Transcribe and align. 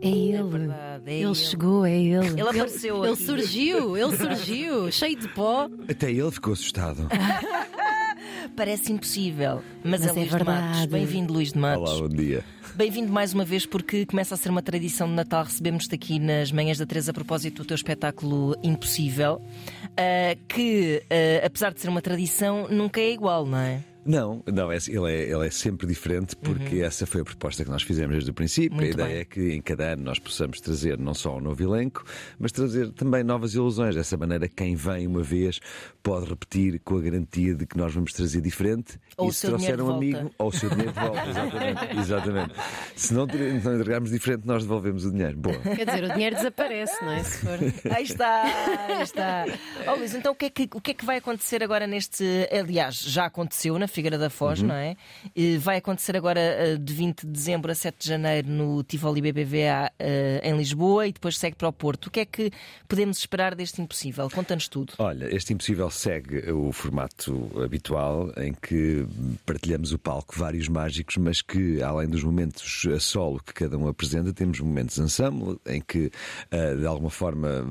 É 0.00 0.08
ele. 0.08 0.42
verdade, 0.42 1.04
é 1.10 1.14
ele, 1.14 1.24
ele. 1.24 1.34
chegou, 1.34 1.86
é 1.86 1.92
ele. 1.96 2.26
Ele 2.26 2.40
apareceu 2.42 3.02
Ele 3.04 3.12
aqui. 3.14 3.22
surgiu, 3.24 3.96
ele 3.96 4.16
surgiu, 4.16 4.92
cheio 4.92 5.16
de 5.18 5.28
pó. 5.28 5.68
Até 5.88 6.10
ele 6.10 6.30
ficou 6.30 6.52
assustado. 6.52 7.08
Parece 8.54 8.92
impossível, 8.92 9.62
mas, 9.84 10.00
Mas 10.02 10.06
é 10.06 10.10
é 10.10 10.12
Luís 10.12 10.26
de 10.26 10.32
Matos. 10.32 10.46
verdade. 10.46 10.86
Bem-vindo, 10.88 11.32
Luís 11.32 11.52
de 11.52 11.58
Matos. 11.58 11.90
Olá, 11.90 12.00
bom 12.02 12.08
dia. 12.08 12.44
Bem-vindo 12.74 13.10
mais 13.12 13.32
uma 13.34 13.44
vez, 13.44 13.64
porque 13.66 14.04
começa 14.06 14.34
a 14.34 14.38
ser 14.38 14.50
uma 14.50 14.62
tradição 14.62 15.08
de 15.08 15.14
Natal. 15.14 15.44
Recebemos-te 15.44 15.94
aqui 15.94 16.18
nas 16.18 16.52
manhãs 16.52 16.78
da 16.78 16.86
Teresa 16.86 17.10
a 17.10 17.14
propósito 17.14 17.62
do 17.62 17.66
teu 17.66 17.74
espetáculo 17.74 18.54
Impossível, 18.62 19.40
ah, 19.96 20.36
que, 20.48 21.02
ah, 21.10 21.46
apesar 21.46 21.72
de 21.72 21.80
ser 21.80 21.88
uma 21.88 22.02
tradição, 22.02 22.68
nunca 22.68 23.00
é 23.00 23.10
igual, 23.12 23.46
não 23.46 23.58
é? 23.58 23.82
Não, 24.06 24.42
não 24.46 24.70
é, 24.70 24.78
ele, 24.88 25.12
é, 25.12 25.30
ele 25.30 25.46
é 25.46 25.50
sempre 25.50 25.86
diferente 25.86 26.36
porque 26.36 26.76
essa 26.76 27.06
foi 27.06 27.22
a 27.22 27.24
proposta 27.24 27.64
que 27.64 27.70
nós 27.70 27.82
fizemos 27.82 28.12
desde 28.12 28.30
o 28.30 28.34
princípio. 28.34 28.78
Uhum. 28.78 28.84
Muito 28.84 29.00
a 29.00 29.04
ideia 29.04 29.14
bem. 29.14 29.20
é 29.20 29.24
que 29.24 29.54
em 29.54 29.60
cada 29.60 29.92
ano 29.92 30.04
nós 30.04 30.18
possamos 30.18 30.60
trazer 30.60 30.98
não 30.98 31.14
só 31.14 31.36
um 31.36 31.40
novo 31.40 31.62
elenco, 31.62 32.04
mas 32.38 32.52
trazer 32.52 32.90
também 32.92 33.24
novas 33.24 33.54
ilusões. 33.54 33.94
Dessa 33.94 34.16
maneira, 34.16 34.48
quem 34.48 34.74
vem 34.74 35.06
uma 35.06 35.22
vez 35.22 35.60
pode 36.02 36.26
repetir 36.26 36.80
com 36.84 36.96
a 36.96 37.00
garantia 37.00 37.54
de 37.54 37.66
que 37.66 37.76
nós 37.76 37.92
vamos 37.92 38.12
trazer 38.12 38.40
diferente. 38.40 38.98
Ou 39.16 39.26
e 39.26 39.28
o 39.30 39.32
se 39.32 39.40
seu 39.40 39.50
trouxer 39.50 39.76
dinheiro 39.76 39.92
um 39.92 39.96
amigo, 39.96 40.18
volta. 40.18 40.34
ou 40.38 40.48
o 40.48 40.52
seu 40.52 40.70
dinheiro 40.70 40.92
de 40.92 41.00
volta. 41.00 41.26
Exatamente. 41.26 41.98
exatamente. 41.98 42.54
Se 42.94 43.14
não, 43.14 43.26
não 43.26 43.74
entregarmos 43.74 44.10
diferente, 44.10 44.46
nós 44.46 44.62
devolvemos 44.62 45.04
o 45.04 45.10
dinheiro. 45.10 45.36
Boa. 45.36 45.58
Quer 45.58 45.86
dizer, 45.86 46.04
o 46.04 46.12
dinheiro 46.12 46.36
desaparece, 46.36 47.04
não 47.04 47.12
é? 47.12 47.22
Se 47.22 47.38
for. 47.38 47.58
Aí 47.92 48.04
está, 48.04 48.42
aí 48.88 49.02
está. 49.02 49.44
Ó 49.86 49.94
Luís, 49.94 50.14
então 50.14 50.32
o 50.32 50.34
que, 50.34 50.46
é 50.46 50.50
que, 50.50 50.68
o 50.74 50.80
que 50.80 50.90
é 50.90 50.94
que 50.94 51.04
vai 51.04 51.16
acontecer 51.18 51.62
agora 51.62 51.86
neste. 51.86 52.24
Aliás, 52.52 52.96
já 52.96 53.26
aconteceu 53.26 53.78
na 53.78 53.88
Figueira 53.96 54.16
da 54.18 54.30
Foz, 54.30 54.60
não 54.62 54.74
é? 54.74 54.94
E 55.34 55.56
vai 55.56 55.78
acontecer 55.78 56.16
agora 56.16 56.38
eh, 56.38 56.76
de 56.76 56.92
20 56.94 57.22
de 57.26 57.32
dezembro 57.32 57.72
a 57.72 57.74
7 57.74 57.96
de 57.98 58.08
janeiro 58.08 58.48
no 58.48 58.82
Tivoli 58.84 59.20
BBVA 59.20 59.90
eh, 59.98 60.40
em 60.44 60.56
Lisboa 60.56 61.06
e 61.08 61.12
depois 61.12 61.36
segue 61.38 61.56
para 61.56 61.68
o 61.68 61.72
Porto. 61.72 62.06
O 62.06 62.10
que 62.10 62.20
é 62.20 62.24
que 62.24 62.50
podemos 62.86 63.18
esperar 63.18 63.54
deste 63.54 63.80
impossível? 63.82 64.28
Conta-nos 64.30 64.68
tudo. 64.68 64.92
Olha, 64.98 65.34
este 65.34 65.52
Impossível 65.52 65.90
segue 65.90 66.50
o 66.52 66.70
formato 66.72 67.50
habitual 67.64 68.30
em 68.36 68.52
que 68.52 69.06
partilhamos 69.44 69.92
o 69.92 69.98
palco 69.98 70.38
vários 70.38 70.68
mágicos, 70.68 71.16
mas 71.16 71.40
que, 71.40 71.80
além 71.82 72.08
dos 72.08 72.22
momentos 72.22 72.86
a 72.94 73.00
solo 73.00 73.40
que 73.42 73.54
cada 73.54 73.76
um 73.78 73.88
apresenta, 73.88 74.32
temos 74.32 74.60
momentos 74.60 74.98
ensemble 74.98 75.58
em 75.66 75.80
que, 75.80 76.10
ah, 76.50 76.74
de 76.78 76.86
alguma 76.86 77.08
forma, 77.10 77.64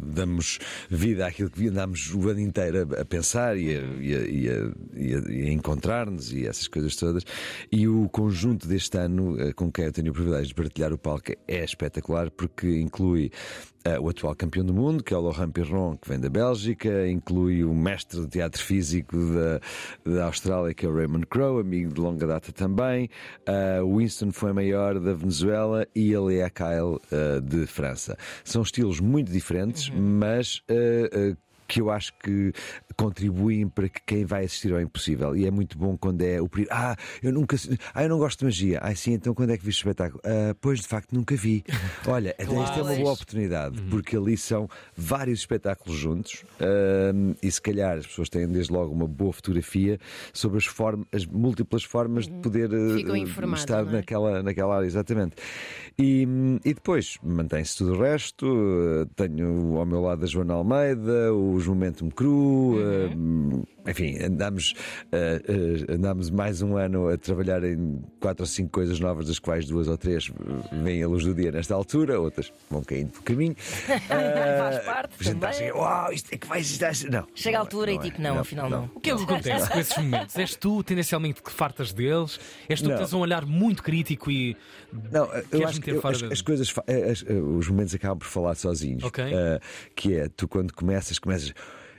damos 0.00 0.58
vida 0.88 1.26
àquilo 1.26 1.50
que 1.50 1.68
andámos 1.68 2.14
o 2.14 2.28
ano 2.28 2.40
inteiro 2.40 2.88
a, 3.00 3.04
pensar 3.04 3.56
e 3.56 3.76
a, 3.76 3.80
e 3.80 4.14
a- 4.14 4.18
e 4.28 4.48
a- 4.48 4.72
e 4.94 5.14
a- 5.14 5.32
e 5.32 5.46
a 5.48 5.52
encontrar-nos 5.72 6.32
e 6.32 6.46
essas 6.46 6.68
coisas 6.68 6.94
todas. 6.96 7.24
E 7.70 7.88
o 7.88 8.08
conjunto 8.08 8.68
deste 8.68 8.98
ano, 8.98 9.36
ah, 9.40 9.52
com 9.54 9.70
quem 9.70 9.86
eu 9.86 9.92
tenho 9.92 10.10
o 10.10 10.14
privilégio 10.14 10.48
de 10.48 10.54
partilhar 10.54 10.92
o 10.92 10.98
palco, 10.98 11.32
é 11.48 11.64
espetacular 11.64 12.30
porque 12.30 12.80
inclui 12.80 13.30
Uh, 13.84 14.00
o 14.00 14.10
atual 14.10 14.32
campeão 14.36 14.64
do 14.64 14.72
mundo, 14.72 15.02
que 15.02 15.12
é 15.12 15.16
o 15.16 15.20
Laurent 15.20 15.50
Perron, 15.50 15.96
que 15.96 16.08
vem 16.08 16.20
da 16.20 16.30
Bélgica, 16.30 17.08
inclui 17.08 17.64
o 17.64 17.74
mestre 17.74 18.20
de 18.20 18.28
teatro 18.28 18.62
físico 18.62 19.16
da, 19.16 19.60
da 20.08 20.26
Austrália, 20.26 20.72
que 20.72 20.86
é 20.86 20.88
o 20.88 20.94
Raymond 20.94 21.26
Crowe, 21.26 21.62
amigo 21.62 21.92
de 21.92 22.00
longa 22.00 22.24
data 22.24 22.52
também, 22.52 23.10
uh, 23.40 23.84
o 23.84 23.98
Winston 23.98 24.30
foi 24.30 24.52
maior 24.52 25.00
da 25.00 25.12
Venezuela 25.14 25.84
e 25.96 26.14
a 26.14 26.20
Lea 26.20 26.48
Kyle 26.48 27.00
uh, 27.10 27.40
de 27.40 27.66
França. 27.66 28.16
São 28.44 28.62
estilos 28.62 29.00
muito 29.00 29.32
diferentes, 29.32 29.90
mas. 29.90 30.62
Uh, 31.80 31.80
uh, 31.80 31.80
que 31.80 31.80
eu 31.80 31.90
acho 31.90 32.12
que 32.22 32.52
contribuem 32.96 33.66
para 33.68 33.88
que 33.88 34.00
quem 34.06 34.24
vai 34.26 34.44
assistir 34.44 34.72
ao 34.72 34.80
impossível. 34.80 35.34
E 35.34 35.46
é 35.46 35.50
muito 35.50 35.78
bom 35.78 35.96
quando 35.96 36.20
é 36.22 36.40
o 36.40 36.48
período. 36.48 36.68
Ah, 36.72 36.94
eu 37.22 37.32
nunca. 37.32 37.56
Ah, 37.94 38.02
eu 38.02 38.08
não 38.08 38.18
gosto 38.18 38.40
de 38.40 38.44
magia. 38.44 38.78
Ah, 38.82 38.94
sim, 38.94 39.12
então 39.14 39.32
quando 39.32 39.50
é 39.50 39.56
que 39.56 39.64
viste 39.64 39.78
o 39.78 39.88
espetáculo? 39.88 40.20
Ah, 40.24 40.54
pois 40.60 40.80
de 40.80 40.86
facto 40.88 41.12
nunca 41.12 41.34
vi. 41.34 41.64
Olha, 42.06 42.34
então 42.38 42.62
esta 42.62 42.80
é 42.80 42.82
uma 42.82 42.94
boa 42.94 43.12
oportunidade, 43.12 43.80
porque 43.90 44.16
ali 44.16 44.36
são 44.36 44.68
vários 44.96 45.40
espetáculos 45.40 45.98
juntos 45.98 46.44
e 47.42 47.50
se 47.50 47.60
calhar 47.60 47.98
as 47.98 48.06
pessoas 48.06 48.28
têm 48.28 48.46
desde 48.48 48.72
logo 48.72 48.92
uma 48.92 49.06
boa 49.06 49.32
fotografia 49.32 49.98
sobre 50.32 50.58
as, 50.58 50.66
formas, 50.66 51.06
as 51.12 51.24
múltiplas 51.26 51.84
formas 51.84 52.26
de 52.26 52.32
poder 52.34 52.70
eh, 52.72 52.94
Ficam 52.96 53.16
informadas, 53.16 53.60
estar 53.60 53.82
não 53.84 53.90
é? 53.90 53.94
naquela, 53.96 54.42
naquela 54.42 54.76
área, 54.76 54.86
exatamente. 54.86 55.36
E, 55.98 56.26
e 56.64 56.74
depois 56.74 57.18
mantém-se 57.22 57.76
tudo 57.76 57.94
o 57.94 57.98
resto. 58.00 58.46
eh, 58.46 59.06
Tenho 59.16 59.76
ao 59.78 59.86
meu 59.86 60.00
lado 60.02 60.24
a 60.24 60.26
Joana 60.26 60.54
Almeida, 60.54 61.32
os 61.62 61.68
Momentum 61.68 62.10
Cru, 62.10 62.76
eh, 62.78 63.14
enfim, 63.86 64.18
andamos, 64.22 64.74
eh, 65.10 65.42
eh, 65.88 65.92
andamos 65.94 66.30
mais 66.30 66.62
um 66.62 66.76
ano 66.76 67.08
a 67.08 67.18
trabalhar 67.18 67.64
em 67.64 68.02
quatro 68.20 68.42
ou 68.44 68.46
cinco 68.46 68.70
coisas 68.70 69.00
novas, 69.00 69.26
das 69.26 69.38
quais 69.38 69.66
duas 69.66 69.88
ou 69.88 69.98
três 69.98 70.30
eh, 70.30 70.82
vêm 70.82 71.02
à 71.02 71.08
luz 71.08 71.24
do 71.24 71.34
dia 71.34 71.50
nesta 71.50 71.74
altura, 71.74 72.20
outras 72.20 72.52
vão 72.70 72.82
caindo 72.82 73.10
pelo 73.10 73.24
caminho. 73.24 73.56
Faz 74.08 74.84
parte 74.84 75.14
A 75.20 75.24
gente 75.24 75.34
está 75.34 75.48
assim, 75.48 75.70
uau, 75.70 76.12
isto 76.12 76.32
é 76.32 76.36
que 76.38 76.46
vai 76.46 76.60
estar. 76.60 76.92
Não. 77.10 77.26
Chega 77.34 77.56
a 77.56 77.60
não 77.60 77.64
é, 77.64 77.66
altura 77.66 77.92
e 77.92 77.96
é, 77.96 77.98
tipo, 78.00 78.20
não, 78.22 78.38
afinal 78.38 78.70
não. 78.70 78.90
O 78.94 79.00
que 79.00 79.10
é 79.10 79.16
que 79.16 79.22
acontece 79.22 79.70
com 79.70 79.78
esses 79.78 79.96
momentos? 79.96 80.36
És 80.36 80.56
tu, 80.56 80.82
tendencialmente, 80.82 81.42
que 81.42 81.50
fartas 81.50 81.92
deles? 81.92 82.38
És 82.68 82.80
tu 82.80 82.84
que 82.86 82.90
Não. 82.92 82.98
tens 82.98 83.12
um 83.12 83.18
olhar 83.20 83.44
muito 83.46 83.82
crítico 83.82 84.30
e. 84.30 84.56
Não, 85.10 85.24
eu 85.32 85.42
Queres 85.44 85.66
acho 85.66 85.80
que 85.80 85.92
meter 85.92 86.04
eu- 86.04 86.10
as, 86.10 86.20
da- 86.22 86.28
as 86.32 86.40
coisas, 86.42 86.74
eh, 86.86 87.10
as- 87.10 87.24
eh, 87.26 87.32
os 87.34 87.68
momentos 87.68 87.94
acabam 87.94 88.18
por 88.18 88.26
falar 88.28 88.54
sozinhos. 88.54 89.02
Ok. 89.04 89.24
Eh, 89.24 89.60
que 89.94 90.14
é, 90.14 90.28
tu 90.28 90.46
quando 90.46 90.72
começas, 90.72 91.18
começas. 91.18 91.52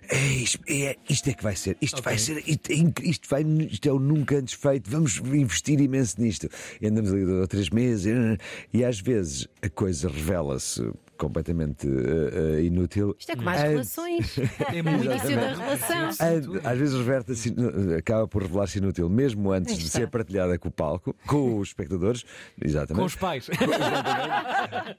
É 0.10 0.26
isto, 0.34 0.60
é, 0.68 0.96
isto 1.10 1.30
é 1.30 1.34
que 1.34 1.44
vai 1.44 1.56
ser, 1.56 1.78
isto 1.82 2.00
Ok. 2.00 2.04
vai 2.06 2.18
ser, 2.18 2.44
isto 2.48 2.72
é, 2.72 3.10
isto, 3.10 3.30
vai, 3.30 3.44
isto 3.44 3.88
é 3.90 3.92
o 3.92 4.00
nunca 4.00 4.38
antes 4.38 4.54
feito, 4.54 4.90
vamos 4.90 5.18
investir 5.18 5.80
imenso 5.80 6.22
nisto. 6.22 6.50
E 6.82 6.88
andamos 6.88 7.12
ali 7.12 7.26
dois 7.26 7.42
ou 7.42 7.48
três 7.48 7.70
meses 7.70 8.06
eh, 8.08 8.38
e 8.74 8.84
às 8.84 9.00
vezes 9.00 9.48
a 9.62 9.70
coisa 9.70 10.10
revela-se 10.10 10.82
completamente 11.18 11.88
eh, 11.88 12.58
eh, 12.60 12.64
inútil. 12.64 13.16
Isto 13.20 13.32
é 13.32 13.36
como 13.36 13.50
as 13.50 13.62
relações. 13.62 14.36
É 14.74 14.82
O 14.82 14.84
muito 14.84 15.06
início 15.06 15.36
da 15.36 15.54
relação. 15.54 16.10
An- 16.10 16.62
Às 16.70 16.78
vezes 16.78 16.96
reverte-se, 16.96 17.56
acaba 17.98 18.28
por 18.28 18.42
revelar-se 18.42 18.78
inútil, 18.80 19.10
mesmo 19.10 19.52
antes 19.52 19.78
de 19.78 19.86
está. 19.86 20.00
ser 20.00 20.08
partilhada 20.10 20.58
com 20.58 20.68
o 20.70 20.72
palco, 20.72 21.16
com 21.28 21.58
os 21.60 21.70
espectadores, 21.70 22.24
exatamente. 22.62 23.00
Com 23.00 23.06
os 23.06 23.16
pais. 23.16 23.48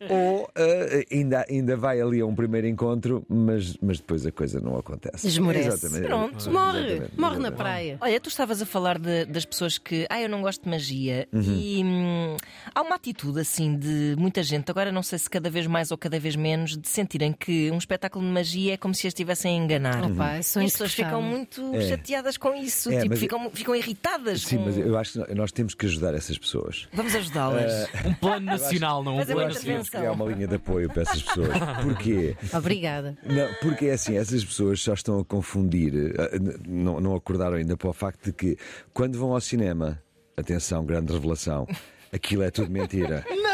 Ou 0.08 0.50
eh, 0.54 1.04
ainda, 1.12 1.46
ainda 1.48 1.76
vai 1.76 2.00
ali 2.00 2.20
a 2.20 2.26
um 2.26 2.34
primeiro 2.34 2.66
encontro, 2.66 3.24
mas, 3.28 3.76
mas 3.80 3.98
depois 3.98 4.24
a 4.26 4.32
coisa 4.32 4.60
não 4.60 4.76
acontece. 4.76 5.26
Esmorece. 5.26 5.68
Exatamente. 5.68 6.06
Pronto. 6.06 6.50
Morre, 6.50 6.78
Exatamente. 6.86 7.20
morre 7.20 7.38
na 7.38 7.52
praia. 7.52 7.98
Olha, 8.00 8.20
tu 8.20 8.28
estavas 8.28 8.60
a 8.62 8.66
falar 8.66 8.98
de- 8.98 9.24
das 9.26 9.44
pessoas 9.44 9.78
que, 9.78 10.06
ah, 10.10 10.20
eu 10.20 10.28
não 10.28 10.42
gosto 10.42 10.62
de 10.64 10.70
magia. 10.70 11.28
Uhum. 11.32 11.42
E 11.42 11.82
hum, 11.84 12.36
há 12.74 12.82
uma 12.82 12.96
atitude 12.96 13.40
assim 13.40 13.76
de 13.76 14.14
muita 14.18 14.42
gente, 14.42 14.70
agora 14.70 14.90
não 14.92 15.02
sei 15.02 15.18
se 15.18 15.28
cada 15.28 15.48
vez 15.50 15.66
mais 15.66 15.90
ou 15.90 15.98
cada 16.04 16.20
vez 16.20 16.36
menos, 16.36 16.76
de 16.76 16.86
sentirem 16.88 17.32
que 17.32 17.70
um 17.70 17.78
espetáculo 17.78 18.22
de 18.24 18.30
magia 18.30 18.74
é 18.74 18.76
como 18.76 18.94
se 18.94 19.06
as 19.06 19.12
estivessem 19.12 19.58
a 19.58 19.64
enganar. 19.64 20.04
Opa, 20.04 20.38
E 20.38 20.42
sou 20.44 20.60
as 20.62 20.72
pessoas 20.72 20.92
ficam 20.94 21.22
muito 21.22 21.74
É. 21.74 21.88
chateadas 21.88 22.36
com 22.36 22.54
isso, 22.54 22.90
É, 22.90 22.96
tipo, 22.98 23.08
mas- 23.10 23.18
ficam, 23.20 23.50
ficam 23.50 23.74
irritadas. 23.74 24.42
Sim, 24.42 24.58
com- 24.58 24.64
mas 24.66 24.76
eu 24.78 24.96
acho 24.98 25.24
que 25.24 25.34
nós 25.34 25.50
temos 25.50 25.74
que 25.74 25.86
ajudar 25.86 26.14
essas 26.14 26.36
pessoas. 26.38 26.86
Vamos 26.92 27.14
ajudá-las. 27.14 27.88
Um 28.04 28.14
plano 28.14 28.44
nacional, 28.84 29.02
não 29.02 29.16
um 29.18 29.24
plano 29.24 29.40
Eu 29.40 29.46
acho 29.46 29.60
que 29.60 29.66
nacional. 29.72 29.84
que 29.84 29.90
criar 29.90 30.12
uma 30.12 30.26
linha 30.26 30.46
de 30.46 30.54
apoio 30.56 30.88
para 30.90 31.02
essas 31.02 31.22
pessoas. 31.22 31.48
Porquê? 31.82 32.36
Obrigada. 32.52 33.16
Não, 33.24 33.48
porque 33.62 33.86
é 33.86 33.92
assim, 33.94 34.16
essas 34.16 34.44
pessoas 34.44 34.80
só 34.82 34.92
estão 34.92 35.18
a 35.20 35.24
confundir, 35.24 35.92
n- 35.94 36.58
não, 36.68 37.00
não 37.00 37.14
acordaram 37.14 37.56
ainda 37.56 37.76
para 37.76 37.88
o 37.88 37.92
facto 37.92 38.24
de 38.26 38.32
que 38.32 38.56
quando 38.92 39.18
vão 39.18 39.32
ao 39.32 39.40
cinema, 39.40 40.02
atenção, 40.36 40.84
grande 40.84 41.12
revelação, 41.12 41.66
aquilo 42.12 42.42
é 42.42 42.50
tudo 42.50 42.70
mentira. 42.70 43.24
Não! 43.30 43.53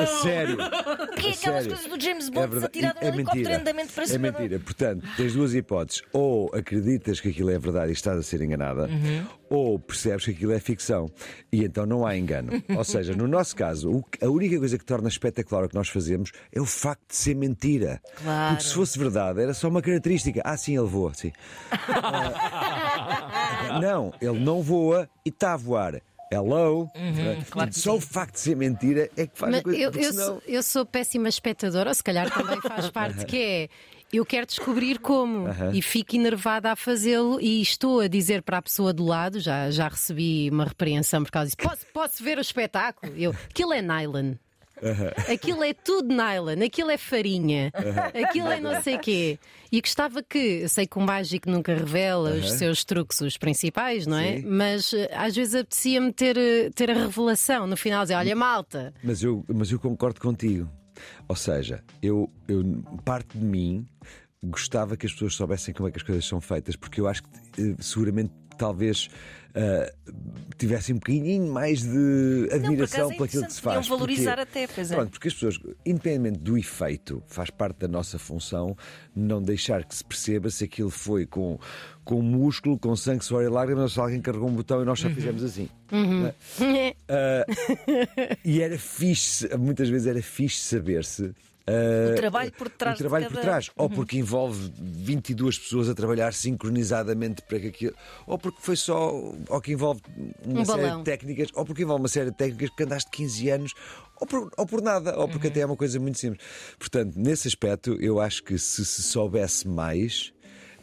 A 0.00 0.06
sério! 0.06 0.56
Que 1.14 1.28
é 1.28 1.30
aquelas 1.32 1.62
sério. 1.64 1.68
coisas 1.68 1.86
do 1.86 2.00
James 2.00 2.28
É 2.28 2.30
Bond 2.30 2.46
verdade. 2.48 2.66
atirado 2.66 2.98
É 3.00 3.08
no 3.10 3.14
helicóptero 3.14 3.54
andamento 3.54 3.92
para 3.92 4.02
É 4.04 4.06
cima. 4.06 4.30
mentira. 4.30 4.58
Portanto, 4.58 5.06
tens 5.16 5.32
duas 5.34 5.54
hipóteses. 5.54 6.02
Ou 6.12 6.50
acreditas 6.54 7.20
que 7.20 7.28
aquilo 7.28 7.50
é 7.50 7.58
verdade 7.58 7.90
e 7.90 7.92
estás 7.92 8.18
a 8.18 8.22
ser 8.22 8.40
enganada, 8.42 8.86
Uhum. 8.88 9.26
ou 9.48 9.78
percebes 9.78 10.24
que 10.24 10.32
aquilo 10.32 10.52
é 10.52 10.58
ficção. 10.60 11.08
E 11.52 11.64
então 11.64 11.86
não 11.86 12.04
há 12.06 12.16
engano. 12.16 12.62
Ou 12.76 12.84
seja, 12.84 13.14
no 13.14 13.28
nosso 13.28 13.54
caso, 13.54 14.04
a 14.20 14.26
única 14.28 14.58
coisa 14.58 14.76
que 14.76 14.84
torna 14.84 15.08
espetacular 15.08 15.64
o 15.64 15.68
que 15.68 15.74
nós 15.74 15.88
fazemos 15.88 16.32
é 16.52 16.60
o 16.60 16.66
facto 16.66 17.08
de 17.10 17.16
ser 17.16 17.34
mentira. 17.36 18.00
Claro. 18.22 18.54
Porque 18.56 18.68
se 18.68 18.74
fosse 18.74 18.98
verdade, 18.98 19.40
era 19.40 19.54
só 19.54 19.68
uma 19.68 19.80
característica. 19.80 20.42
Ah, 20.44 20.56
sim, 20.56 20.76
ele 20.76 20.86
voa. 20.88 21.12
Sim. 21.14 21.32
Ah, 23.66 23.78
não, 23.80 24.12
ele 24.20 24.38
não 24.38 24.62
voa 24.62 25.08
e 25.24 25.28
está 25.30 25.54
a 25.54 25.56
voar. 25.56 26.00
Hello? 26.34 26.80
Uhum, 26.94 27.42
claro 27.50 27.70
que 27.70 27.78
Só 27.78 27.96
o 27.96 28.00
facto 28.00 28.34
de 28.34 28.40
ser 28.40 28.56
mentira 28.56 29.08
é 29.16 29.26
que 29.26 29.38
faz 29.38 29.50
Mas 29.52 29.60
a 29.60 29.62
coisa. 29.64 29.78
eu, 29.78 29.90
eu 29.92 30.12
senão- 30.12 30.26
sou, 30.26 30.42
eu 30.46 30.62
sou 30.62 30.86
péssima 30.86 31.28
espectadora, 31.28 31.90
ou 31.90 31.94
se 31.94 32.02
calhar 32.02 32.30
também 32.32 32.60
faz 32.60 32.90
parte, 32.90 33.24
que 33.26 33.36
é. 33.36 33.68
Eu 34.12 34.24
quero 34.24 34.46
descobrir 34.46 35.00
como 35.00 35.48
e 35.72 35.82
fico 35.82 36.14
enervada 36.14 36.70
a 36.70 36.76
fazê-lo 36.76 37.40
e 37.40 37.60
estou 37.60 37.98
a 37.98 38.06
dizer 38.06 38.42
para 38.42 38.58
a 38.58 38.62
pessoa 38.62 38.92
do 38.92 39.04
lado, 39.04 39.40
já, 39.40 39.68
já 39.72 39.88
recebi 39.88 40.48
uma 40.52 40.66
repreensão 40.66 41.24
por 41.24 41.32
causa 41.32 41.50
disso. 41.50 41.68
Posso, 41.68 41.86
posso 41.92 42.22
ver 42.22 42.38
o 42.38 42.40
espetáculo? 42.40 43.12
Eu, 43.16 43.32
aquilo 43.50 43.72
é 43.72 43.82
nylon. 43.82 44.34
Aquilo 45.32 45.62
é 45.62 45.72
tudo 45.72 46.08
nylon, 46.08 46.64
aquilo 46.64 46.90
é 46.90 46.98
farinha, 46.98 47.72
aquilo 48.28 48.48
é 48.48 48.60
não 48.60 48.80
sei 48.82 48.98
quê. 48.98 49.38
E 49.72 49.80
gostava 49.80 50.22
que, 50.22 50.38
eu 50.62 50.68
sei 50.68 50.86
que 50.86 50.98
o 50.98 51.00
mágico 51.00 51.50
nunca 51.50 51.74
revela 51.74 52.30
os 52.34 52.52
seus 52.52 52.84
truques, 52.84 53.20
os 53.20 53.36
principais, 53.36 54.06
não 54.06 54.18
é? 54.18 54.36
Sim. 54.36 54.46
Mas 54.46 54.92
eh, 54.92 55.10
às 55.12 55.34
vezes 55.34 55.54
apetecia-me 55.54 56.12
ter, 56.12 56.36
eh, 56.36 56.70
ter 56.72 56.90
a 56.90 56.94
revelação 56.94 57.66
no 57.66 57.76
final, 57.76 58.02
dizer: 58.02 58.14
olha, 58.14 58.36
malta, 58.36 58.94
Mas 59.02 59.22
eu, 59.22 59.44
mas 59.52 59.72
eu 59.72 59.80
concordo 59.80 60.20
contigo. 60.20 60.70
Ou 61.26 61.34
seja, 61.34 61.82
eu, 62.00 62.30
eu 62.46 62.62
parte 63.04 63.36
de 63.36 63.44
mim 63.44 63.84
gostava 64.44 64.96
que 64.96 65.06
as 65.06 65.12
pessoas 65.12 65.34
soubessem 65.34 65.72
como 65.74 65.88
é 65.88 65.90
que 65.92 65.98
as 65.98 66.02
coisas 66.02 66.24
são 66.24 66.40
feitas, 66.40 66.76
porque 66.76 67.00
eu 67.00 67.08
acho 67.08 67.22
que 67.22 67.30
eh, 67.58 67.74
seguramente 67.80 68.32
talvez 68.56 69.08
eh, 69.54 69.94
tivessem 70.58 70.94
um 70.96 70.98
bocadinho 70.98 71.52
mais 71.52 71.82
de 71.82 72.48
admiração 72.52 73.10
é 73.12 73.14
por 73.16 73.24
aquilo 73.24 73.46
que 73.46 73.52
se 73.52 73.60
faz. 73.60 73.76
podiam 73.86 73.96
valorizar 73.98 74.36
Porque- 74.36 74.58
até, 74.58 74.66
pois 74.74 74.90
é. 74.90 74.94
Pronto, 74.96 75.10
porque 75.12 75.28
as 75.28 75.34
pessoas, 75.34 75.58
independentemente 75.86 76.38
do 76.40 76.58
efeito, 76.58 77.22
faz 77.28 77.50
parte 77.50 77.78
da 77.78 77.88
nossa 77.88 78.18
função 78.18 78.76
não 79.14 79.40
deixar 79.40 79.84
que 79.84 79.94
se 79.94 80.02
perceba 80.04 80.50
se 80.50 80.64
aquilo 80.64 80.90
foi 80.90 81.24
com, 81.24 81.58
com 82.04 82.20
músculo, 82.20 82.78
com 82.78 82.94
sangue, 82.94 83.24
suor 83.24 83.42
e 83.44 83.48
lágrimas, 83.48 83.82
ou 83.84 83.88
se 83.88 84.00
alguém 84.00 84.20
carregou 84.20 84.48
um 84.48 84.54
botão 84.54 84.82
e 84.82 84.84
nós 84.84 85.00
só 85.00 85.08
fizemos 85.10 85.42
assim. 85.42 85.68
não 85.90 86.26
é? 86.26 86.34
Ah, 87.08 87.44
e 88.44 88.60
era 88.60 88.78
fixe, 88.78 89.48
muitas 89.56 89.88
vezes 89.88 90.06
era 90.06 90.22
fixe 90.22 90.58
saber-se. 90.60 91.32
ah, 91.66 92.12
O 92.12 92.14
trabalho 92.16 92.52
por 92.52 92.68
trás 92.68 92.96
o 92.96 92.98
trabalho 92.98 93.24
de 93.24 93.28
por 93.30 93.36
cada- 93.36 93.46
trás, 93.48 93.70
ou 93.76 93.88
porque 93.88 94.18
envolve 94.18 94.70
22 94.78 95.58
pessoas 95.58 95.88
a 95.88 95.94
trabalhar 95.94 96.32
sincronizadamente 96.34 97.42
para 97.48 97.58
que 97.60 97.66
aquilo, 97.68 97.94
ou 98.26 98.36
porque 98.38 98.60
foi 98.60 98.76
só, 98.76 99.12
ou 99.48 99.60
que 99.60 99.72
envolve 99.72 100.00
uma 100.44 100.60
Um 100.60 100.64
série 100.64 100.82
balão. 100.82 100.98
de 100.98 101.04
técnicas, 101.04 101.48
ou 101.54 101.64
porque 101.64 101.82
envolve 101.82 102.02
uma 102.02 102.08
série 102.08 102.30
de 102.30 102.36
técnicas 102.36 102.70
que 102.76 102.82
andaste 102.82 103.10
15 103.10 103.48
anos, 103.50 103.72
ou 104.20 104.26
por, 104.26 104.50
ou 104.56 104.66
por 104.66 104.80
nada, 104.82 105.18
ou 105.18 105.26
porque 105.28 105.48
até 105.48 105.60
é 105.60 105.66
uma 105.66 105.76
coisa 105.76 105.98
muito 105.98 106.18
simples. 106.18 106.44
Portanto, 106.78 107.14
nesse 107.16 107.48
aspecto, 107.48 107.94
eu 108.00 108.20
acho 108.20 108.42
que 108.44 108.58
se 108.58 108.84
se 108.84 109.02
soubesse 109.02 109.66
mais. 109.66 110.32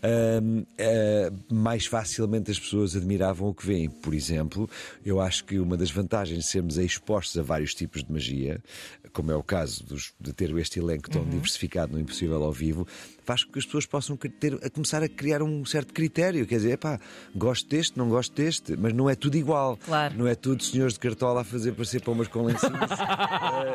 Eh, 0.04 1.32
mais 1.52 1.86
facilmente 1.86 2.50
as 2.52 2.60
pessoas 2.60 2.96
admiravam 2.96 3.50
o 3.50 3.54
que 3.54 3.66
veem. 3.66 3.90
Por 3.90 4.14
exemplo, 4.14 4.70
eu 5.06 5.20
acho 5.22 5.44
que 5.46 5.60
uma 5.60 5.78
das 5.78 5.92
vantagens 5.92 6.40
de 6.40 6.46
sermos 6.46 6.78
expostos 6.78 7.38
a 7.38 7.42
vários 7.44 7.74
tipos 7.74 8.04
de 8.04 8.12
magia, 8.12 8.62
como 9.14 9.32
é 9.32 9.36
o 9.36 9.44
caso 9.44 9.84
dos- 9.86 10.14
de 10.20 10.32
ter 10.34 10.56
este 10.58 10.80
elenco 10.80 11.10
tão 11.10 11.24
diversificado 11.26 11.94
no 11.94 12.00
Impossível 12.00 12.42
ao 12.44 12.52
vivo, 12.52 12.88
faz 13.24 13.44
com 13.44 13.52
que 13.52 13.60
as 13.60 13.66
pessoas 13.66 13.86
possam 13.86 14.16
ter, 14.18 14.56
a 14.64 14.70
começar 14.70 15.04
a 15.04 15.08
criar 15.10 15.42
um 15.44 15.64
certo 15.66 15.94
critério. 15.94 16.46
Quer 16.48 16.56
dizer, 16.56 16.72
epá, 16.72 17.00
gosto 17.36 17.70
deste, 17.70 17.98
não 17.98 18.10
gosto 18.10 18.34
deste, 18.36 18.76
mas 18.76 18.94
não 18.94 19.10
é 19.10 19.16
tudo 19.16 19.36
igual. 19.38 19.78
Claro. 19.78 20.18
Não 20.18 20.28
é 20.28 20.34
tudo 20.36 20.64
senhores 20.64 20.94
de 20.96 21.00
cartola 21.00 21.42
a 21.42 21.44
fazer 21.44 21.74
parecer 21.74 22.02
pombas 22.02 22.28
com 22.28 22.44
lencinhos. 22.46 22.74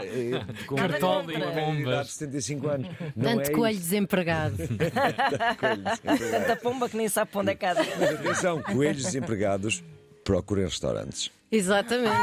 eh, 0.05 0.44
com 0.67 0.75
Cartola 0.76 1.32
e 1.32 1.37
com 1.37 1.43
uma 1.43 1.52
pombas. 1.52 1.81
idade 1.81 2.06
de 2.08 2.12
75 2.14 2.69
anos. 2.69 2.88
Não 3.14 3.25
tanto 3.37 3.40
é 3.50 3.52
coelho 3.52 3.75
isso. 3.76 3.82
desempregado. 3.84 4.56
Coelhos. 5.61 6.16
Tanta 6.19 6.57
pomba 6.57 6.89
que 6.89 6.97
nem 6.97 7.09
sabe 7.09 7.31
para 7.31 7.41
onde 7.41 7.51
é 7.51 7.55
ir. 7.55 7.99
Mas 7.99 8.11
atenção, 8.11 8.63
coelhos 8.63 9.05
desempregados 9.05 9.83
procurem 10.25 10.65
restaurantes. 10.65 11.31
Exatamente. 11.51 12.17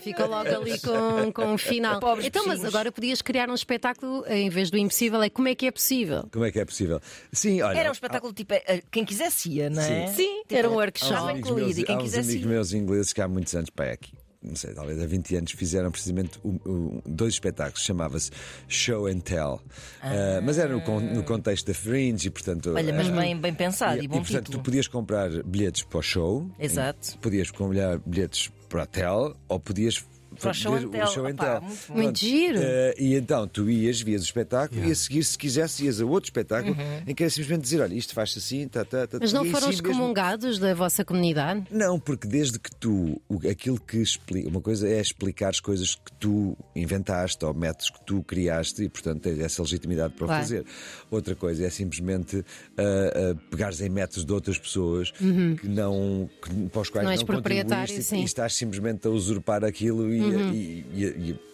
Fica 0.00 0.24
logo 0.24 0.48
ali 0.48 0.78
com, 0.80 1.32
com 1.32 1.52
um 1.52 1.58
final. 1.58 2.00
Pobres 2.00 2.26
então, 2.26 2.46
mas 2.46 2.64
agora 2.64 2.90
podias 2.90 3.20
criar 3.20 3.50
um 3.50 3.54
espetáculo 3.54 4.24
em 4.26 4.48
vez 4.48 4.70
do 4.70 4.78
impossível, 4.78 5.22
é 5.22 5.28
como 5.28 5.48
é 5.48 5.54
que 5.54 5.66
é 5.66 5.70
possível? 5.70 6.26
Como 6.32 6.44
é 6.44 6.50
que 6.50 6.58
é 6.58 6.64
possível? 6.64 7.00
Sim, 7.30 7.60
olha. 7.60 7.78
Era 7.78 7.90
um 7.90 7.92
espetáculo 7.92 8.32
tipo, 8.32 8.54
eh, 8.54 8.82
quem 8.90 9.04
quisesse 9.04 9.50
ia, 9.50 9.68
não 9.68 9.82
é? 9.82 10.06
Sim. 10.08 10.14
Sim, 10.14 10.42
Tipo, 10.42 10.54
era 10.54 10.70
um 10.70 10.74
workshop. 10.74 11.38
Incluído, 11.38 11.66
meus, 11.66 11.78
e 11.78 11.84
quem 11.84 11.94
há 11.94 11.98
uns 11.98 12.02
quisesse 12.04 12.30
amigos 12.30 12.46
meus 12.46 12.72
ingleses 12.72 13.12
que 13.12 13.20
há 13.20 13.28
muitos 13.28 13.54
anos 13.54 13.70
para 13.70 13.92
aqui. 13.92 14.12
Não 14.42 14.56
sei, 14.56 14.74
talvez 14.74 15.00
há 15.00 15.06
20 15.06 15.36
anos 15.36 15.52
fizeram 15.52 15.90
precisamente 15.90 16.38
um- 16.44 16.58
um- 16.66 17.02
dois 17.06 17.34
espetáculos, 17.34 17.84
chamava-se 17.84 18.30
Show 18.66 19.06
and 19.06 19.20
Tell. 19.20 19.60
Ah, 20.02 20.40
mas 20.42 20.58
era 20.58 20.68
no, 20.76 21.00
no 21.00 21.22
contexto 21.22 21.66
da 21.68 21.74
Fringe 21.74 22.26
e, 22.26 22.30
portanto. 22.30 22.72
Olha, 22.74 22.92
mas 22.92 23.06
era- 23.06 23.16
bem, 23.20 23.36
bem 23.40 23.54
pensado 23.54 24.00
e, 24.00 24.04
e, 24.04 24.08
bom 24.08 24.16
portanto, 24.16 24.46
título. 24.46 24.58
tu 24.58 24.64
podias 24.64 24.88
comprar 24.88 25.30
bilhetes 25.44 25.84
para 25.84 25.98
o 25.98 26.02
show, 26.02 26.50
Exato. 26.58 27.16
podias 27.20 27.50
comprar 27.52 27.98
bilhetes 28.00 28.50
para 28.68 28.80
o 28.80 28.82
hotel 28.82 29.36
ou 29.48 29.60
podias 29.60 30.04
Para 30.42 30.50
o 30.50 30.54
show 30.54 30.74
and 30.74 31.06
show 31.06 31.26
and 31.26 31.30
Opá, 31.34 31.60
tell. 31.60 31.96
muito 31.96 32.18
giro. 32.18 32.58
Eh, 32.60 32.94
e 32.98 33.14
então 33.14 33.46
tu 33.48 33.70
ias, 33.70 34.00
vias 34.00 34.22
o 34.22 34.24
espetáculo 34.24 34.84
e 34.84 34.90
a 34.90 34.94
seguir, 34.94 35.22
se 35.24 35.38
quisesse, 35.38 35.84
ias 35.84 36.00
a 36.00 36.04
outro 36.04 36.26
espetáculo 36.28 36.76
em 37.06 37.14
que 37.14 37.22
era 37.22 37.30
simplesmente 37.30 37.62
dizer: 37.62 37.80
olha, 37.80 37.94
isto 37.94 38.12
faz 38.14 38.34
assim, 38.36 38.66
tá, 38.68 38.84
tá, 38.84 39.06
tá, 39.06 39.18
Mas 39.20 39.32
não 39.32 39.44
e 39.44 39.50
foram 39.50 39.68
assim 39.68 39.76
mesmo- 39.76 39.88
excomungados 39.92 40.58
da 40.58 40.74
vossa 40.74 41.04
comunidade? 41.04 41.64
não, 41.70 41.98
porque 41.98 42.26
desde 42.26 42.58
que 42.58 42.70
tu, 42.76 43.20
aquilo 43.50 43.80
que 43.80 43.98
explica, 43.98 44.48
uma 44.48 44.60
coisa 44.60 44.88
é 44.88 45.00
explicar 45.00 45.50
as 45.50 45.60
coisas 45.60 45.94
que 45.94 46.12
tu 46.18 46.56
inventaste 46.74 47.44
ou 47.44 47.54
métodos 47.54 47.90
que 47.90 48.04
tu 48.04 48.22
criaste 48.22 48.82
e, 48.84 48.88
portanto, 48.88 49.20
tens 49.22 49.38
essa 49.38 49.62
legitimidade 49.62 50.14
para 50.14 50.24
o 50.24 50.26
Claro. 50.26 50.42
fazer. 50.42 50.64
Outra 51.10 51.34
coisa 51.34 51.64
é 51.64 51.70
simplesmente 51.70 52.44
ah, 52.76 52.82
ah, 52.82 53.36
pegares 53.50 53.80
em 53.80 53.88
métodos 53.88 54.24
de 54.24 54.32
outras 54.32 54.58
pessoas 54.58 55.10
que 55.12 55.68
não, 55.68 56.28
que, 56.42 56.68
para 56.68 56.80
os 56.80 56.88
quais 56.90 57.02
Uhum. 57.02 57.04
Não 57.04 57.10
és 57.10 57.20
não 57.20 57.26
proprietário, 57.26 57.68
contribuíste 57.88 58.02
sim. 58.08 58.16
Uhum. 58.16 58.22
e 58.22 58.24
estás 58.24 58.54
simplesmente 58.54 59.06
a 59.06 59.10
usurpar 59.10 59.64
aquilo 59.64 60.12
e, 60.12 60.18
a- 60.36 60.52
e- 60.52 60.86
e 60.94 61.04
a- 61.04 61.08
e 61.08 61.52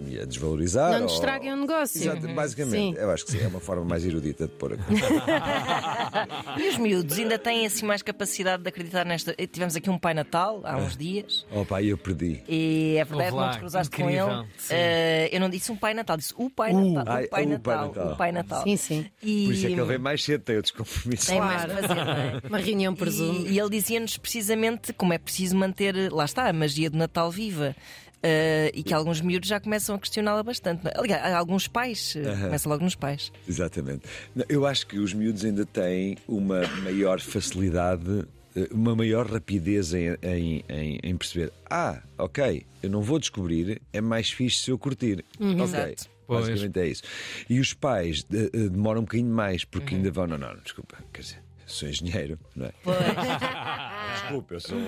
e 0.00 0.20
a 0.20 0.24
desvalorizar. 0.24 0.92
Não 0.92 1.00
ou- 1.00 1.06
estraguem 1.12 1.52
o 1.52 1.56
negócio. 1.56 2.00
Exato, 2.00 2.28
basicamente. 2.32 2.94
Sim. 2.94 3.02
Eu 3.02 3.10
acho 3.10 3.24
que 3.26 3.32
sim, 3.32 3.40
é 3.42 3.48
uma 3.48 3.58
forma 3.58 3.84
mais 3.84 4.06
erudita 4.06 4.46
de 4.46 4.52
pôr 4.52 4.74
a 4.74 4.76
coisa. 4.76 5.04
E 6.56 6.68
os 6.68 6.78
miúdos 6.78 7.18
ainda 7.18 7.36
têm 7.36 7.66
assim 7.66 7.84
mais 7.84 8.00
capacidade 8.00 8.62
de 8.62 8.68
acreditar 8.68 9.04
nesta. 9.04 9.34
Tivemos 9.34 9.74
aqui 9.74 9.90
um 9.90 9.98
Pai 9.98 10.14
Natal 10.14 10.60
há 10.64 10.76
uns 10.76 10.96
dias. 10.96 11.44
Opa, 11.50 11.82
eu 11.82 11.98
perdi. 11.98 12.40
E 12.48 12.94
é 12.96 13.04
verdade, 13.04 13.34
não 13.36 13.50
te 13.50 13.58
cruzaste 13.58 13.96
com 13.96 14.02
incrível, 14.02 14.28
ele. 14.30 14.46
sim. 14.56 14.74
Eh, 14.74 15.30
eu 15.32 15.40
não 15.40 15.48
disse 15.50 15.72
um 15.72 15.76
Pai 15.76 15.94
Natal, 15.94 16.16
disse 16.16 16.32
o 16.36 16.48
Pai 16.48 16.72
Uh, 16.72 16.92
Natal. 16.94 17.14
ai, 17.16 17.24
o 17.24 17.28
Pai 17.28 17.42
o 17.42 17.46
Pai 17.46 17.46
Natal. 17.46 17.86
Natal. 17.88 18.12
O 18.12 18.16
Pai 18.16 18.32
Natal. 18.32 18.62
Sim, 18.62 18.76
sim. 18.76 19.06
E... 19.20 19.46
Por 19.46 19.52
isso 19.54 19.66
é 19.66 19.68
que 19.70 19.74
ele 19.74 19.84
vem 19.84 19.98
mais 19.98 20.22
cedo, 20.22 20.42
tem 20.42 20.56
outros 20.56 20.72
compromissos. 20.76 21.26
Tem 21.26 21.40
mais 21.40 21.64
Claro. 21.64 21.82
que 21.82 21.88
fazer, 21.88 22.00
é? 22.00 22.40
Uma 22.48 22.58
reunião, 22.58 22.94
presumo. 22.94 23.46
E, 23.48 23.52
e 23.54 23.58
ele 23.58 23.70
dizia-nos 23.70 24.16
precisamente 24.16 24.92
como 24.92 25.12
é 25.12 25.18
preciso 25.18 25.56
manter, 25.56 26.12
lá 26.12 26.24
está, 26.24 26.48
a 26.48 26.52
magia 26.52 26.88
do 26.88 26.96
Natal 26.96 27.30
viva. 27.32 27.74
Eh, 28.22 28.72
e 28.74 28.82
que 28.82 28.92
alguns 28.92 29.20
miúdos 29.20 29.48
já 29.48 29.60
começam 29.60 29.94
a 29.94 29.98
questioná-la 29.98 30.42
bastante. 30.42 30.86
é? 30.88 30.92
Aliás, 30.96 31.32
alguns 31.34 31.68
pais, 31.68 32.14
uh 32.16 32.40
começa 32.46 32.68
logo 32.68 32.82
nos 32.82 32.94
pais. 32.96 33.30
Exatamente. 33.48 34.02
Eu 34.48 34.66
acho 34.66 34.86
que 34.86 34.98
os 34.98 35.12
miúdos 35.14 35.44
ainda 35.44 35.64
têm 35.64 36.16
uma 36.26 36.66
maior 36.82 37.20
facilidade, 37.20 38.26
eh, 38.56 38.68
uma 38.72 38.96
maior 38.96 39.30
rapidez 39.30 39.94
em, 39.94 40.16
em, 40.22 40.64
em- 40.68 40.98
em 41.02 41.16
perceber: 41.16 41.52
ah, 41.70 42.02
ok, 42.18 42.66
eu 42.82 42.90
não 42.90 43.02
vou 43.02 43.18
descobrir, 43.20 43.80
é 43.92 44.00
mais 44.00 44.30
fixe 44.30 44.62
se 44.64 44.70
eu 44.70 44.78
curtir. 44.78 45.24
Ok. 45.40 45.62
Exato. 45.62 46.08
Pois. 46.26 46.40
Basicamente 46.46 46.78
é 46.80 46.86
isso. 46.88 47.02
E 47.48 47.58
os 47.60 47.72
pais 47.72 48.26
eh, 48.34 48.50
eh, 48.52 48.68
demoram 48.68 49.00
um 49.00 49.04
bocadinho 49.04 49.32
mais, 49.32 49.64
porque 49.64 49.94
ainda 49.94 50.10
vão, 50.10 50.26
não, 50.26 50.36
não, 50.36 50.54
desculpa, 50.56 50.98
quer 51.12 51.22
dizer, 51.22 51.38
sou 51.68 51.88
engenheiro, 51.88 52.38
não 52.56 52.66
é? 52.66 52.72
Desculpa, 54.22 54.54
eu 54.54 54.60
sou, 54.60 54.78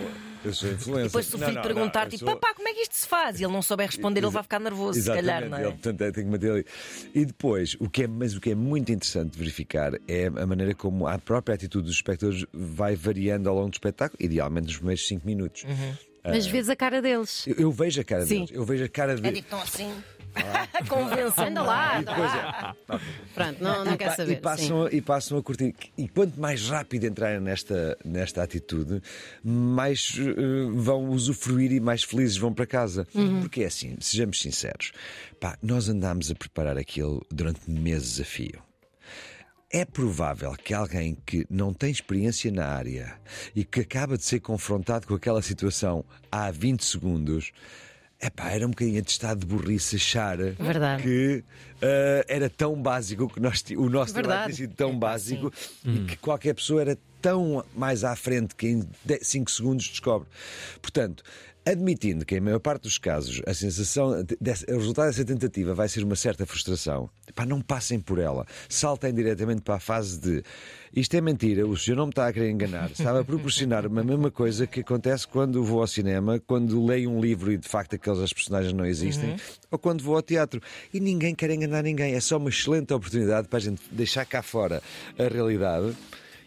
eu 0.44 0.52
sou 0.54 0.70
influencer. 0.72 1.04
Depois 1.04 1.26
se 1.26 1.36
o 1.36 1.38
filho 1.38 1.52
não, 1.54 1.62
perguntar, 1.62 2.08
tipo, 2.08 2.24
sou- 2.24 2.36
papá, 2.36 2.54
como 2.54 2.68
é 2.68 2.72
que 2.74 2.80
isto 2.80 2.94
se 2.96 3.06
faz? 3.06 3.40
E 3.40 3.44
ele 3.44 3.52
não 3.52 3.62
souber 3.62 3.86
responder, 3.86 4.20
ele 4.20 4.30
vai 4.30 4.42
ficar 4.42 4.58
nervoso, 4.60 5.00
se 5.00 5.06
calhar, 5.06 5.48
não 5.48 5.58
Ele, 5.58 5.68
é? 5.68 5.70
portanto, 5.70 5.98
tem 5.98 6.24
que 6.24 6.30
manter 6.30 6.50
ali. 6.50 6.66
E 7.14 7.24
depois, 7.24 7.76
o 7.78 7.88
que 7.88 8.04
é, 8.04 8.06
mas 8.06 8.34
o 8.34 8.40
que 8.40 8.50
é 8.50 8.54
muito 8.54 8.90
interessante 8.92 9.32
de 9.32 9.38
verificar 9.38 9.92
é 10.08 10.26
a 10.26 10.46
maneira 10.46 10.74
como 10.74 11.06
a 11.06 11.18
própria 11.18 11.54
atitude 11.54 11.84
dos 11.86 11.94
espectadores 11.96 12.44
vai 12.52 12.96
variando 12.96 13.48
ao 13.48 13.54
longo 13.54 13.70
do 13.70 13.74
espetáculo, 13.74 14.18
idealmente 14.22 14.66
nos 14.66 14.76
primeiros 14.76 15.06
5 15.06 15.26
minutos. 15.26 15.64
Uhum. 15.64 15.94
Mas 16.22 16.46
vês 16.46 16.68
a 16.68 16.76
cara 16.76 17.00
deles. 17.00 17.46
Eu, 17.46 17.54
eu 17.56 17.72
vejo 17.72 18.00
a 18.00 18.04
cara 18.04 18.26
Sim. 18.26 18.40
deles, 18.40 18.50
eu 18.52 18.64
vejo 18.64 18.84
a 18.84 18.88
cara 18.88 19.12
É 19.12 19.16
deles. 19.16 19.38
tipo, 19.38 19.56
estão 19.56 19.60
assim. 19.62 19.94
Convença. 20.88 21.44
Anda 21.46 21.62
lá, 21.62 21.94
E 21.94 21.98
anda 21.98 22.12
depois 22.12 22.34
é, 22.34 23.00
Pronto, 23.34 23.62
não, 23.62 23.84
não 23.84 23.96
quer 23.96 24.14
saber. 24.16 24.32
E 24.32 24.36
passam, 24.36 24.84
a- 24.86 24.90
e 24.92 25.00
passam 25.00 25.38
a 25.38 25.42
curtir. 25.42 25.74
E 25.96 26.08
quanto 26.08 26.40
mais 26.40 26.68
rápido 26.68 27.04
entrarem 27.04 27.40
nesta, 27.40 27.96
nesta 28.04 28.42
atitude, 28.42 29.02
mais 29.44 30.14
eh, 30.18 30.70
vão 30.74 31.08
usufruir 31.10 31.72
e 31.72 31.80
mais 31.80 32.02
felizes 32.02 32.36
vão 32.36 32.52
para 32.52 32.66
casa. 32.66 33.06
Uhum. 33.14 33.40
Porque 33.40 33.62
é 33.62 33.66
assim, 33.66 33.96
sejamos 34.00 34.40
sinceros, 34.40 34.92
pá, 35.40 35.56
nós 35.62 35.88
andámos 35.88 36.30
a 36.30 36.34
preparar 36.34 36.78
aquilo 36.78 37.24
durante 37.30 37.70
meses 37.70 38.20
a 38.20 38.24
fio. 38.24 38.62
É 39.72 39.84
provável 39.84 40.52
que 40.64 40.74
alguém 40.74 41.16
que 41.24 41.46
não 41.48 41.72
tem 41.72 41.92
experiência 41.92 42.50
na 42.50 42.66
área 42.66 43.14
e 43.54 43.64
que 43.64 43.80
acaba 43.80 44.16
de 44.16 44.24
ser 44.24 44.40
confrontado 44.40 45.06
com 45.06 45.14
aquela 45.14 45.40
situação 45.42 46.04
há 46.32 46.50
20 46.50 46.84
segundos. 46.84 47.52
Epá, 48.22 48.50
era 48.50 48.66
um 48.66 48.70
bocadinho 48.70 49.00
atestado 49.00 49.40
de 49.40 49.46
burrice 49.46 49.96
achar 49.96 50.36
Verdade. 50.36 51.02
que 51.02 51.44
ah, 51.80 52.24
era 52.28 52.50
tão 52.50 52.80
básico 52.80 53.28
que 53.28 53.40
nós, 53.40 53.64
o 53.76 53.88
nosso 53.88 54.12
trabalho 54.12 54.44
tinha 54.44 54.56
sido 54.56 54.74
tão 54.74 54.98
básico 54.98 55.52
e 55.84 56.00
que 56.00 56.16
qualquer 56.16 56.54
pessoa 56.54 56.82
era 56.82 56.98
tão 57.20 57.64
mais 57.74 58.04
à 58.04 58.14
frente 58.16 58.54
que 58.54 58.68
em 58.68 58.88
5 59.22 59.50
segundos 59.50 59.88
descobre. 59.88 60.28
Portanto, 60.80 61.22
Admitindo 61.64 62.24
que, 62.24 62.36
em 62.36 62.40
maior 62.40 62.58
parte 62.58 62.84
dos 62.84 62.96
casos, 62.96 63.42
a 63.46 63.52
sensação, 63.52 64.24
desse, 64.40 64.64
o 64.64 64.78
resultado 64.78 65.06
dessa 65.08 65.24
tentativa 65.24 65.74
vai 65.74 65.88
ser 65.88 66.02
uma 66.02 66.16
certa 66.16 66.46
frustração, 66.46 67.10
pá, 67.34 67.44
não 67.44 67.60
passem 67.60 68.00
por 68.00 68.18
ela. 68.18 68.46
Saltem 68.68 69.12
diretamente 69.12 69.60
para 69.60 69.74
a 69.74 69.80
fase 69.80 70.18
de 70.18 70.42
isto 70.92 71.14
é 71.14 71.20
mentira, 71.20 71.66
o 71.66 71.76
senhor 71.76 71.96
não 71.96 72.06
me 72.06 72.10
está 72.10 72.26
a 72.26 72.32
querer 72.32 72.50
enganar. 72.50 72.90
Estava 72.90 73.20
a 73.20 73.24
proporcionar 73.24 73.86
a 73.86 73.88
mesma 73.88 74.30
coisa 74.30 74.66
que 74.66 74.80
acontece 74.80 75.28
quando 75.28 75.62
vou 75.62 75.80
ao 75.82 75.86
cinema, 75.86 76.40
quando 76.40 76.84
leio 76.84 77.10
um 77.10 77.20
livro 77.20 77.52
e 77.52 77.58
de 77.58 77.68
facto 77.68 77.94
aqueles 77.94 78.32
personagens 78.32 78.72
não 78.72 78.84
existem, 78.84 79.30
uhum. 79.30 79.36
ou 79.70 79.78
quando 79.78 80.02
vou 80.02 80.16
ao 80.16 80.22
teatro. 80.22 80.60
E 80.92 80.98
ninguém 80.98 81.34
quer 81.34 81.50
enganar 81.50 81.82
ninguém. 81.82 82.14
É 82.14 82.20
só 82.20 82.38
uma 82.38 82.48
excelente 82.48 82.92
oportunidade 82.92 83.48
para 83.48 83.58
a 83.58 83.62
gente 83.62 83.82
deixar 83.92 84.24
cá 84.24 84.42
fora 84.42 84.82
a 85.18 85.28
realidade. 85.28 85.94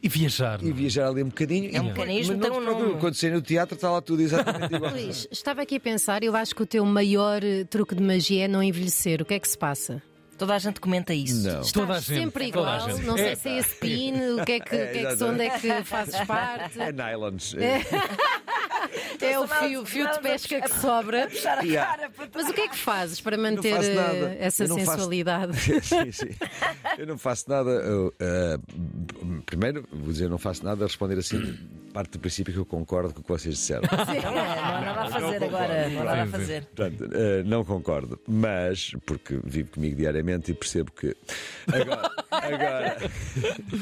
E 0.03 0.09
viajar. 0.09 0.61
E 0.61 0.69
viajar 0.73 1.07
ali 1.07 1.23
um 1.23 1.27
bocadinho. 1.29 1.69
É 1.73 1.79
um 1.79 1.85
mecanismo, 1.85 2.33
então 2.35 2.59
não. 2.59 2.99
Quando 2.99 3.13
sair 3.15 3.31
no 3.31 3.41
teatro 3.41 3.75
está 3.75 3.89
lá 3.89 4.01
tudo 4.01 4.21
exatamente 4.21 4.71
igual. 4.75 4.91
Luís, 4.91 5.27
estava 5.31 5.61
aqui 5.61 5.77
a 5.77 5.79
pensar, 5.79 6.23
eu 6.23 6.35
acho 6.35 6.53
que 6.53 6.61
o 6.61 6.65
teu 6.65 6.83
maior 6.85 7.41
eh, 7.41 7.63
truque 7.63 7.95
de 7.95 8.03
magia 8.03 8.43
é 8.43 8.47
não 8.49 8.61
envelhecer. 8.61 9.21
O 9.21 9.25
que 9.25 9.33
é 9.35 9.39
que 9.39 9.47
se 9.47 9.57
passa? 9.57 10.03
Toda 10.37 10.55
a 10.55 10.59
gente 10.59 10.81
comenta 10.81 11.13
isso. 11.13 11.35
Não. 11.47 11.61
Estás 11.61 11.71
Toda 11.71 11.93
a 11.93 11.99
gente, 11.99 12.19
sempre 12.19 12.51
toda 12.51 12.69
igual, 12.69 12.85
a 12.85 12.91
gente. 12.91 13.05
não 13.05 13.15
sei 13.15 13.27
É. 13.27 13.35
se 13.35 13.47
é 13.49 13.57
esse 13.59 13.75
pin, 13.75 14.13
o 14.41 14.43
que 14.43 14.51
é 14.51 14.59
que, 14.59 14.65
o 14.65 14.69
que, 14.91 14.97
é 14.97 15.15
que 15.15 15.23
onde 15.23 15.41
é 15.43 15.49
que 15.57 15.83
fazes 15.85 16.19
parte. 16.27 16.81
É 16.81 16.91
nylons. 16.91 17.53
É 17.55 17.79
o 19.41 19.47
fio, 19.47 19.85
fio 19.85 20.11
de 20.11 20.19
pesca 20.19 20.61
que 20.61 20.69
sobra. 20.79 21.27
Mas 22.33 22.49
o 22.49 22.53
que 22.53 22.61
é 22.61 22.67
que 22.67 22.77
fazes 22.77 23.19
para 23.21 23.37
não 23.37 23.43
manter 23.43 23.73
eh, 23.83 24.37
essa 24.39 24.67
não 24.67 24.77
faço- 24.79 24.91
sensualidade? 24.91 25.57
sim, 25.83 26.11
sim. 26.11 26.29
Eu 26.97 27.07
não 27.07 27.17
faço 27.17 27.49
nada. 27.49 27.69
eu, 27.69 28.13
eh, 28.19 28.57
primeiro, 29.45 29.85
vou 29.91 30.11
dizer, 30.11 30.29
não 30.29 30.37
faço 30.37 30.63
nada 30.63 30.83
a 30.83 30.87
responder 30.87 31.17
assim. 31.17 31.57
Parte 31.93 32.11
do 32.11 32.19
princípio 32.19 32.51
que 32.53 32.59
eu 32.59 32.65
concordo 32.65 33.13
com 33.13 33.19
o 33.19 33.23
que 33.23 33.29
vocês 33.29 33.55
disseram. 33.55 33.83
Não, 33.91 34.31
não 34.33 34.41
há 34.41 34.81
nada 34.81 35.01
a 35.01 35.07
fazer 35.09 35.43
agora. 35.43 35.89
Não 35.89 36.01
há 36.01 36.05
nada 36.05 36.23
a 36.23 36.27
fazer. 36.27 36.65
Portanto, 36.65 37.09
eh, 37.13 37.43
não 37.45 37.63
concordo, 37.63 38.19
mas 38.27 38.91
porque 39.05 39.39
vivo 39.43 39.69
comigo 39.71 39.95
diariamente 39.95 40.51
e 40.51 40.53
percebo 40.55 40.91
que. 40.91 41.15
Agora, 41.71 42.11
agora 42.31 42.97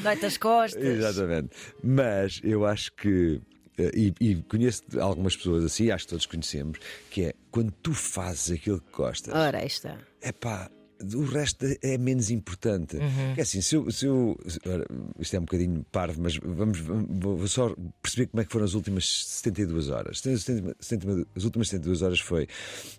Dói-te 0.04 0.26
as 0.26 0.38
costas. 0.38 0.84
exatamente. 0.84 1.50
Mas 1.84 2.40
eu 2.44 2.66
acho 2.66 2.92
que. 2.94 3.40
Eh, 3.82 3.92
E, 3.94 4.14
e 4.20 4.36
conheço 4.44 4.84
algumas 5.00 5.36
pessoas 5.36 5.64
assim, 5.66 5.90
acho 5.92 6.06
que 6.06 6.10
todos 6.12 6.26
conhecemos, 6.26 6.80
que 7.10 7.26
é 7.26 7.34
quando 7.50 7.72
tu 7.82 7.94
fazes 7.94 8.52
aquilo 8.52 8.80
que 8.82 8.92
gostas, 8.96 9.34
Ora, 9.34 9.60
aí 9.60 9.68
está. 9.68 9.98
é 10.22 10.32
pá, 10.32 10.70
o 11.16 11.24
resto 11.26 11.66
é 11.82 11.98
menos 11.98 12.30
importante. 12.30 12.98
Porque 13.28 13.42
assim, 13.42 13.62
se 13.62 13.76
eu, 13.76 13.90
se 13.92 14.06
eu- 14.06 14.38
ora, 14.68 14.86
isto 15.20 15.36
é 15.36 15.40
um 15.40 15.44
bocadinho 15.44 15.86
parvo, 15.92 16.22
mas 16.22 16.38
vamos, 16.38 16.80
vamos- 16.80 17.08
vou 17.20 17.48
só 17.48 17.76
perceber 18.02 18.28
como 18.28 18.42
é 18.42 18.46
que 18.46 18.52
foram 18.52 18.66
as 18.66 18.74
últimas 18.74 19.26
72 19.26 19.90
horas. 19.90 20.20
70 20.20 20.76
70 20.80 21.28
as 21.36 21.44
últimas 21.44 21.70
72 21.70 22.02
horas 22.02 22.20
foi 22.20 22.48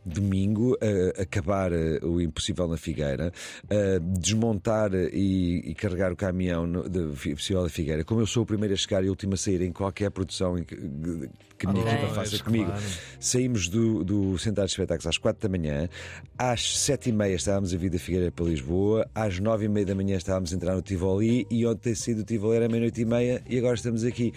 domingo, 0.04 0.76
eh, 0.80 1.14
acabar 1.22 1.72
eh, 1.72 1.98
o 2.02 2.20
impossível 2.20 2.66
na 2.68 2.76
Figueira, 2.76 3.32
eh, 3.70 3.98
desmontar 4.00 4.92
e, 4.94 5.70
e 5.70 5.74
carregar 5.74 6.12
o 6.12 6.16
caminhão 6.16 6.66
no, 6.66 6.88
de 6.88 7.00
Impossível 7.30 7.62
da 7.62 7.68
Figueira. 7.68 8.04
Como 8.04 8.20
eu 8.20 8.26
sou 8.26 8.42
o 8.42 8.46
primeiro 8.46 8.74
a 8.74 8.76
chegar 8.76 9.02
e 9.04 9.06
o 9.06 9.10
último 9.10 9.34
a 9.34 9.36
sair 9.36 9.62
em 9.62 9.72
qualquer 9.72 10.10
produção 10.10 10.56
que, 10.64 10.76
que 10.76 11.66
a 11.66 11.72
minha 11.72 11.84
Ok. 11.84 11.94
equipa 11.94 12.14
faça 12.14 12.42
comigo, 12.42 12.66
claro. 12.66 12.82
Saímos 13.20 13.68
do, 13.68 14.02
do 14.04 14.38
Centro 14.38 14.64
de 14.64 14.70
Espetáculos 14.70 15.06
às 15.06 15.18
4 15.18 15.48
da 15.48 15.48
manhã, 15.58 15.88
às 16.36 16.78
7 16.80 17.10
e 17.10 17.12
meia 17.12 17.34
estávamos 17.36 17.72
a 17.72 17.76
vir 17.76 17.90
da 17.92 17.98
Figueira 17.98 18.30
para 18.32 18.44
Lisboa, 18.46 19.06
às 19.14 19.38
9 19.38 19.66
e 19.66 19.68
meia 19.68 19.86
da 19.86 19.94
manhã 19.94 20.16
estávamos 20.16 20.52
a 20.52 20.56
entrar 20.56 20.74
no 20.74 20.82
Tivoli 20.82 21.46
e 21.50 21.66
ontem 21.66 21.94
saí 21.94 22.14
do 22.14 22.24
Tivoli 22.24 22.56
era 22.56 22.68
meia-noite 22.68 23.00
e 23.00 23.04
meia 23.04 23.42
e 23.48 23.58
agora 23.58 23.74
estamos 23.74 24.04
aqui. 24.04 24.32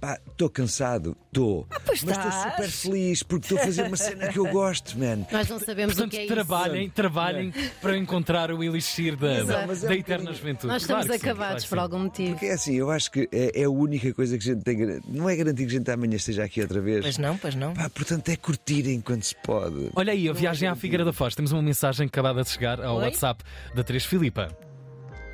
Pá, 0.00 0.18
estou 0.30 0.48
cansado, 0.48 1.16
estou. 1.26 1.66
Ah, 1.70 1.80
pois 1.84 2.02
mas 2.04 2.16
estou 2.16 2.32
super 2.32 2.70
feliz 2.70 3.22
porque 3.22 3.44
estou 3.46 3.58
a 3.58 3.62
fazer 3.62 3.82
uma 3.86 3.96
cena 3.96 4.28
que 4.28 4.38
eu 4.38 4.46
gosto, 4.46 4.98
man. 4.98 5.26
Nós 5.30 5.48
não 5.48 5.58
sabemos 5.58 5.94
o 5.94 5.96
Portanto, 5.96 6.10
que 6.12 6.18
é 6.18 6.24
isso. 6.24 6.34
trabalhem, 6.34 6.90
trabalhem 6.90 7.52
para 7.80 7.96
encontrar 7.96 8.50
o 8.52 8.62
elixir 8.62 9.16
da. 9.16 9.44
Mas 9.66 9.82
é 9.84 9.88
da 9.88 9.92
um 9.92 9.96
eterna 9.96 9.98
bocadinho- 10.24 10.34
juventude. 10.34 10.66
Nós 10.72 10.86
Claro 10.86 11.02
estamos 11.02 11.20
sim, 11.20 11.28
acabados 11.28 11.64
claro 11.64 11.68
por 11.68 11.78
algum 11.78 12.04
motivo. 12.04 12.30
Porque 12.32 12.46
é 12.46 12.52
assim, 12.52 12.74
eu 12.74 12.90
acho 12.90 13.10
que 13.10 13.28
é, 13.32 13.60
é 13.60 13.64
a 13.64 13.70
única 13.70 14.12
coisa 14.14 14.36
que 14.38 14.48
a 14.50 14.54
gente 14.54 14.62
tem. 14.64 15.00
Não 15.08 15.28
é 15.28 15.36
garantido 15.36 15.68
que 15.68 15.74
a 15.76 15.78
gente 15.78 15.90
amanhã 15.90 16.16
esteja 16.16 16.44
aqui 16.44 16.60
outra 16.60 16.80
vez. 16.80 17.02
Pois 17.02 17.18
não, 17.18 17.36
pois 17.36 17.54
não. 17.54 17.74
Pá, 17.74 17.88
portanto, 17.90 18.28
é 18.28 18.36
curtir 18.36 18.88
enquanto 18.90 19.22
se 19.24 19.34
pode. 19.42 19.90
Olha 19.94 20.12
aí, 20.12 20.28
a 20.28 20.32
viagem 20.32 20.68
à 20.68 20.74
Figueira 20.74 21.04
da 21.04 21.12
Foz. 21.12 21.34
Temos 21.34 21.52
uma 21.52 21.62
mensagem 21.62 22.06
acabada 22.06 22.42
de 22.42 22.50
chegar 22.50 22.80
ao 22.92 22.98
Oi? 22.98 23.04
WhatsApp 23.04 23.42
da 23.74 23.82
Teresa 23.82 24.06
Filipa. 24.06 24.48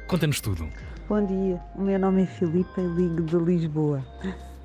Conta-nos 0.06 0.40
tudo. 0.40 0.68
Bom 1.08 1.24
dia, 1.24 1.60
o 1.74 1.82
meu 1.82 1.98
nome 1.98 2.22
é 2.22 2.26
Filipe 2.26 2.80
e 2.80 2.86
ligo 2.86 3.22
de 3.22 3.36
Lisboa. 3.36 4.04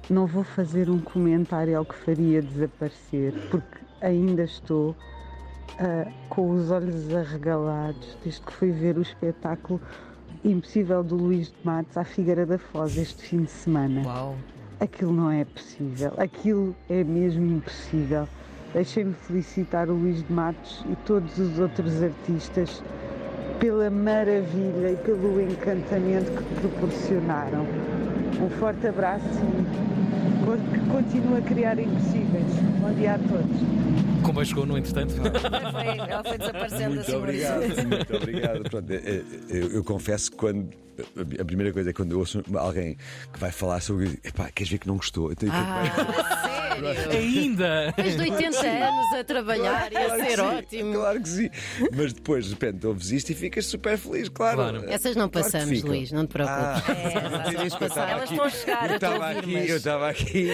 Não 0.09 0.27
vou 0.27 0.43
fazer 0.43 0.89
um 0.89 1.00
comentário 1.00 1.77
ao 1.77 1.85
que 1.85 1.95
faria 1.95 2.41
desaparecer, 2.41 3.33
porque 3.50 3.79
ainda 4.01 4.43
estou 4.43 4.95
ah, 5.79 6.12
com 6.29 6.51
os 6.51 6.69
olhos 6.69 7.13
arregalados 7.13 8.17
desde 8.23 8.41
que 8.41 8.53
fui 8.53 8.71
ver 8.71 8.97
o 8.97 9.01
espetáculo 9.01 9.81
Impossível 10.43 11.01
do 11.03 11.15
Luís 11.15 11.47
de 11.47 11.55
Matos 11.63 11.95
à 11.95 12.03
Figueira 12.03 12.45
da 12.45 12.57
Foz 12.57 12.97
este 12.97 13.23
fim 13.23 13.43
de 13.43 13.51
semana. 13.51 14.01
Uau. 14.05 14.35
Aquilo 14.77 15.13
não 15.13 15.31
é 15.31 15.45
possível, 15.45 16.13
aquilo 16.17 16.75
é 16.89 17.01
mesmo 17.01 17.45
impossível. 17.45 18.27
Deixem-me 18.74 19.13
felicitar 19.27 19.88
o 19.89 19.94
Luís 19.94 20.24
de 20.25 20.34
Matos 20.34 20.84
e 20.92 20.96
todos 21.06 21.38
os 21.38 21.60
outros 21.60 22.01
artistas 22.01 22.82
pela 23.60 23.89
maravilha 23.89 24.92
e 24.94 24.98
pelo 25.06 25.39
encantamento 25.42 26.32
que 26.32 26.60
proporcionaram. 26.60 27.68
Um 28.42 28.50
forte 28.60 28.88
abraço 28.88 29.24
e 29.25 30.74
que 30.74 30.89
continue 30.92 31.38
a 31.38 31.42
criar 31.42 31.77
impossíveis. 31.80 32.46
Bom 32.82 32.94
dia 32.96 33.13
a 33.13 33.18
todos. 33.20 34.24
Como 34.24 34.39
a 34.39 34.46
chegou, 34.46 34.65
no 34.65 34.77
entretanto? 34.77 35.13
Foi- 35.15 36.10
Ela 36.10 36.24
foi 36.24 36.38
desaparecendo 36.38 36.96
Muito 36.96 37.00
assim. 37.01 37.15
obrigado, 37.15 37.62
muito 37.88 38.15
obrigado. 38.15 38.70
Pronto, 38.70 38.92
é- 38.92 38.96
é- 38.96 39.24
eu, 39.50 39.72
eu 39.72 39.84
confesso 39.84 40.32
que 40.32 40.38
quando 40.38 40.70
a 41.39 41.46
primeira 41.46 41.72
coisa 41.74 41.89
é 41.89 41.94
quando 41.94 42.12
eu 42.13 42.20
ouço 42.20 42.42
alguém 42.56 42.98
que 43.32 43.39
vai 43.39 43.51
falar 43.51 43.82
sobre 43.82 44.20
epá, 44.24 44.50
queres 44.53 44.72
ver 44.72 44.77
que 44.80 44.88
não 44.88 44.96
gostou? 44.98 45.32
Então, 45.32 45.50
Ah, 45.51 45.84
sério? 46.42 46.52
Ainda! 47.12 47.94
Tens 47.96 48.15
de 48.15 48.22
80 48.22 48.60
anos 48.68 49.13
a 49.20 49.24
trabalhar, 49.24 49.89
Claro 49.92 50.15
que 50.15 50.25
ser 50.25 50.36
sim, 50.36 50.42
ótimo. 50.42 50.94
Claro 50.94 51.22
que 51.22 51.30
sim. 51.30 51.50
Mas 51.96 52.13
depois, 52.13 52.46
de 52.46 52.51
repente, 52.51 52.88
ouves 52.88 53.12
isto 53.12 53.30
e 53.32 53.36
ficas 53.36 53.65
super 53.65 53.98
feliz, 53.98 54.30
claro. 54.30 54.58
Claro. 54.58 54.86
Essas 54.89 55.15
não 55.15 55.30
passamos. 55.30 55.82
Luís, 55.84 56.12
não 56.12 56.25
te 56.25 56.32
preocupes. 56.32 56.60
Ah, 56.63 56.84
É, 56.94 57.18
eu 57.56 57.60
elas 57.60 57.74
estava 57.74 58.10
elas 58.10 58.24
aqui- 58.24 58.34
estão 58.34 58.46
a 58.46 58.50
chegar, 58.50 58.86
eu 58.88 58.92
a 58.92 58.96
estava 58.96 59.30
aqui, 59.32 59.53
mas- 59.53 59.70
eu 59.70 59.77
estava 59.77 60.10
aqui. 60.10 60.48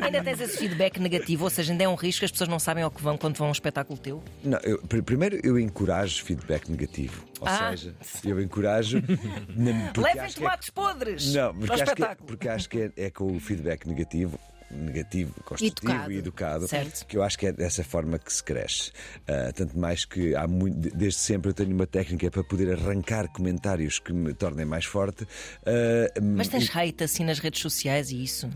Ainda 0.00 0.22
tens 0.22 0.40
esse 0.40 0.58
feedback 0.58 0.98
negativo, 1.00 1.44
ou 1.44 1.50
seja, 1.50 1.72
ainda 1.72 1.84
é 1.84 1.88
um 1.88 1.94
risco, 1.94 2.24
as 2.24 2.30
pessoas 2.30 2.48
não 2.48 2.58
sabem 2.58 2.82
ao 2.84 2.90
que 2.90 3.02
vão 3.02 3.16
quando 3.16 3.36
vão 3.36 3.46
a 3.46 3.50
um 3.50 3.52
espetáculo 3.52 3.98
teu. 3.98 4.22
Não, 4.42 4.58
eu- 4.62 4.78
pr- 4.78 5.02
primeiro 5.02 5.38
eu 5.44 5.58
encorajo 5.58 6.24
feedback 6.24 6.68
negativo. 6.70 7.24
Ou 7.40 7.46
Ah. 7.48 7.70
seja, 7.70 7.94
eu 8.24 8.40
encorajo. 8.40 8.98
Levem 9.56 10.22
é- 10.24 10.28
tomates 10.34 10.70
podres 10.70 11.32
Não, 11.32 11.54
porque 11.54 11.72
acho, 11.82 11.94
que, 11.94 12.02
é- 12.02 12.14
porque 12.14 12.48
acho 12.48 12.68
que 12.68 12.80
é, 12.80 12.92
é 13.06 13.10
com 13.10 13.36
o 13.36 13.40
feedback 13.40 13.86
negativo. 13.86 14.38
Negativo, 14.70 15.32
construtivo 15.46 15.90
Educado. 15.90 16.12
e 16.12 16.16
educado, 16.18 16.68
Certo. 16.68 17.06
que 17.06 17.16
eu 17.16 17.22
acho 17.22 17.38
que 17.38 17.46
é 17.46 17.52
dessa 17.52 17.82
forma 17.82 18.18
que 18.18 18.30
se 18.30 18.44
cresce. 18.44 18.92
Ah, 19.26 19.50
tanto 19.50 19.78
mais 19.78 20.04
que 20.04 20.34
há 20.36 20.46
muito, 20.46 20.76
desde 20.94 21.18
sempre 21.20 21.48
eu 21.48 21.54
tenho 21.54 21.74
uma 21.74 21.86
técnica 21.86 22.30
para 22.30 22.44
poder 22.44 22.74
arrancar 22.74 23.28
comentários 23.28 23.98
que 23.98 24.12
me 24.12 24.34
tornem 24.34 24.66
mais 24.66 24.84
forte. 24.84 25.26
Ah, 25.64 26.12
Mas 26.20 26.48
tens 26.48 26.66
e- 26.68 26.78
hate 26.78 27.02
assim 27.02 27.24
nas 27.24 27.38
redes 27.38 27.62
sociais 27.62 28.10
e 28.10 28.22
isso? 28.22 28.50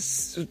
Se- 0.00 0.48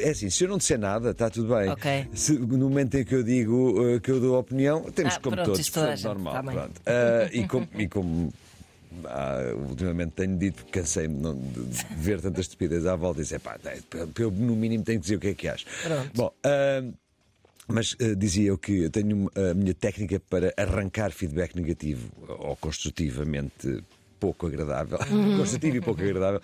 é 0.00 0.10
assim, 0.10 0.30
se 0.30 0.44
eu 0.44 0.48
não 0.48 0.58
disser 0.58 0.78
nada, 0.78 1.10
está 1.10 1.28
tudo 1.30 1.54
bem. 1.54 1.68
Ok. 1.70 2.06
Se, 2.14 2.32
no 2.32 2.68
momento 2.68 2.96
em 2.96 3.04
que 3.04 3.14
eu 3.14 3.22
digo 3.22 3.94
uh, 3.96 4.00
que 4.00 4.10
eu 4.10 4.20
dou 4.20 4.38
opinião, 4.38 4.82
temos 4.90 5.14
Ah, 5.14 5.20
como 5.20 5.36
pronto, 5.36 5.50
todos, 5.52 5.68
a 5.68 5.72
portanto, 5.72 6.02
normal. 6.04 6.32
tá 6.34 6.42
pronto. 6.42 6.78
Uh, 6.80 7.36
e 7.36 7.46
como, 7.48 7.68
e 7.78 7.88
como, 7.88 8.32
ah, 9.04 9.52
ultimamente 9.68 10.12
tenho 10.12 10.36
dito, 10.36 10.64
cansei-me 10.72 11.14
não- 11.20 11.36
de, 11.36 11.60
ver 11.96 12.20
tantas 12.20 12.46
estupidez 12.46 12.86
à 12.86 12.96
volta 12.96 13.20
e 13.20 13.24
dizer, 13.24 13.40
pá, 13.40 13.58
eu 14.18 14.30
no 14.30 14.54
mínimo 14.56 14.84
tenho 14.84 14.98
que 14.98 15.04
dizer 15.04 15.16
o 15.16 15.20
que 15.20 15.28
é 15.28 15.34
que 15.34 15.48
acho. 15.48 15.66
Pronto. 15.82 16.10
Bom. 16.14 16.32
uh, 16.44 16.94
mas 17.70 17.92
uh, 18.00 18.16
dizia 18.16 18.48
eu 18.48 18.56
que 18.56 18.84
eu 18.84 18.90
tenho 18.90 19.30
a 19.34 19.52
minha 19.52 19.74
técnica 19.74 20.18
para 20.18 20.54
arrancar 20.56 21.10
feedback 21.12 21.54
negativo 21.54 22.08
ou 22.26 22.56
construtivamente 22.56 23.84
pouco 24.18 24.46
agradável, 24.46 24.98
construtivo 25.36 25.76
e 25.76 25.80
pouco 25.80 26.00
agradável, 26.02 26.40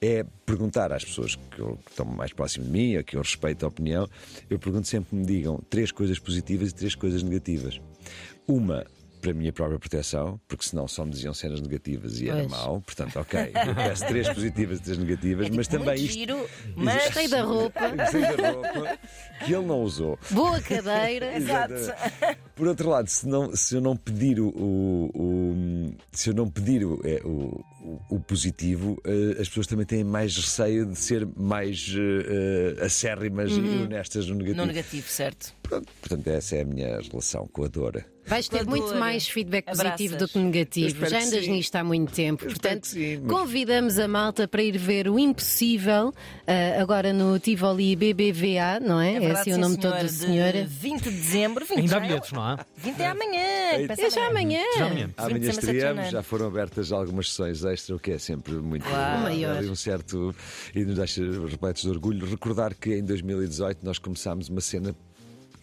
é 0.00 0.24
perguntar 0.44 0.92
às 0.92 1.04
pessoas 1.04 1.34
que, 1.36 1.58
eu- 1.58 1.78
que 1.84 1.90
estão 1.90 2.04
mais 2.06 2.32
próximas 2.32 2.66
de 2.66 2.72
mim, 2.72 2.96
a 2.96 3.02
que 3.02 3.16
eu 3.16 3.20
respeito 3.22 3.64
a 3.64 3.68
opinião, 3.68 4.08
eu 4.48 4.58
pergunto 4.58 4.86
sempre 4.88 5.10
que 5.10 5.16
me 5.16 5.24
digam 5.26 5.60
três 5.70 5.90
coisas 5.90 6.18
positivas 6.18 6.70
e 6.70 6.74
três 6.74 6.94
coisas 6.94 7.22
negativas. 7.22 7.80
Uma 8.46 8.84
para 9.20 9.30
a 9.30 9.34
minha 9.34 9.50
própria 9.54 9.78
proteção, 9.78 10.38
porque 10.46 10.66
senão 10.66 10.86
só 10.86 11.02
me 11.02 11.10
diziam 11.10 11.32
cenas 11.32 11.58
negativas 11.62 12.20
e 12.20 12.28
era 12.28 12.40
Pois. 12.40 12.50
mau. 12.50 12.82
Portanto, 12.82 13.18
ok, 13.18 13.40
eu 13.68 13.74
peço 13.74 14.06
três 14.06 14.28
positivas 14.28 14.78
e 14.80 14.82
três 14.82 14.98
negativas, 14.98 15.46
É 15.46 15.48
tipo 15.48 15.56
mas 15.56 15.66
também 15.66 15.94
isto. 15.94 16.12
giro, 16.12 16.46
mas 16.76 17.04
Gostei 17.06 17.28
da 17.28 17.42
roupa, 17.42 17.88
Gostei 17.96 18.20
da 18.20 18.50
roupa 18.50 18.98
que 19.46 19.54
ele 19.54 19.64
não 19.64 19.80
usou. 19.82 20.18
boa 20.30 20.60
cadeira. 20.60 21.34
Exato. 21.38 21.72
Por 22.54 22.68
outro 22.68 22.88
lado, 22.88 23.08
se, 23.10 23.26
não, 23.26 23.54
se 23.56 23.74
eu 23.74 23.80
não 23.80 23.96
pedir 23.96 24.38
o, 24.40 24.48
o- 24.48 25.10
o- 25.14 25.92
se 26.12 26.30
eu 26.30 26.34
não 26.34 26.48
pedir 26.48 26.84
o, 26.84 27.00
é, 27.04 27.20
o- 27.24 27.60
o, 27.84 28.16
o 28.16 28.20
positivo, 28.20 29.00
eh, 29.04 29.40
as 29.40 29.48
pessoas 29.48 29.66
também 29.66 29.84
têm 29.86 30.02
mais 30.02 30.36
receio 30.36 30.86
de 30.86 30.96
ser 30.98 31.26
mais 31.36 31.94
eh, 31.96 32.84
acérrimas 32.84 33.50
e 33.52 33.60
honestas 33.60 34.26
no 34.28 34.34
negativo. 34.36 34.60
No 34.60 34.66
negativo, 34.66 35.08
certo. 35.08 35.52
Pronto, 35.62 35.90
portanto, 36.00 36.28
essa 36.28 36.56
é 36.56 36.60
a 36.62 36.64
minha 36.64 37.00
relação 37.00 37.46
com 37.48 37.64
a 37.64 37.68
Dora. 37.68 38.04
Vais 38.26 38.48
ter 38.48 38.64
muito 38.64 38.94
mais 38.94 39.28
feedback 39.28 39.66
positivo 39.66 40.12
do 40.12 40.24
Abraças. 40.24 40.32
que 40.32 40.38
negativo. 40.38 41.06
Já 41.06 41.18
andas 41.18 41.44
sim. 41.44 41.50
nisto 41.52 41.76
há 41.76 41.84
muito 41.84 42.10
tempo. 42.12 42.44
Eu 42.44 42.48
Portanto, 42.48 42.86
sim, 42.86 43.18
mas- 43.22 43.30
convidamos 43.30 43.98
a 43.98 44.08
malta 44.08 44.48
para 44.48 44.62
ir 44.62 44.78
ver 44.78 45.08
o 45.08 45.18
Impossível, 45.18 46.10
ah, 46.46 46.80
agora 46.80 47.12
no 47.12 47.38
Tivoli 47.38 47.94
BBVA, 47.94 48.80
não 48.80 48.98
é? 48.98 49.16
É, 49.16 49.20
verdade, 49.20 49.40
assim 49.40 49.50
o 49.50 49.54
sim, 49.56 49.60
nome 49.60 49.76
todo 49.76 49.90
senhor, 49.90 50.00
da 50.00 50.02
de 50.04 50.12
senhora. 50.12 50.66
20 50.66 51.02
de 51.02 51.10
dezembro. 51.10 51.66
20 51.66 51.78
Ainda 51.80 51.94
há 51.94 51.98
é- 51.98 52.00
bilhetes, 52.08 52.32
não 52.32 52.42
há? 52.42 52.66
20 52.78 53.00
é 53.00 53.06
amanhã. 53.08 53.42
pensa 53.88 54.02
É 54.06 54.10
já 54.10 54.26
amanhã. 54.26 54.62
Já 54.78 54.86
amanhã. 54.86 55.10
Amanhã 55.18 55.34
27 55.40 55.60
de 55.60 55.72
estreamos, 55.76 56.10
já 56.10 56.22
foram 56.22 56.46
abertas 56.46 56.92
algumas 56.92 57.28
sessões 57.28 57.62
extra, 57.74 57.94
o 57.96 57.98
que 57.98 58.12
é 58.12 58.18
sempre 58.18 58.54
muito 58.54 58.86
maior. 58.88 59.62
um 59.64 59.74
certo 59.74 60.34
e 60.74 60.84
nos 60.84 60.96
deixa 60.96 61.22
repletos 61.48 61.82
de 61.82 61.90
orgulho. 61.90 62.26
Recordar 62.26 62.74
que 62.74 62.94
em 62.94 63.04
2018 63.04 63.84
nós 63.84 63.98
começámos 63.98 64.48
uma 64.48 64.60
cena 64.60 64.94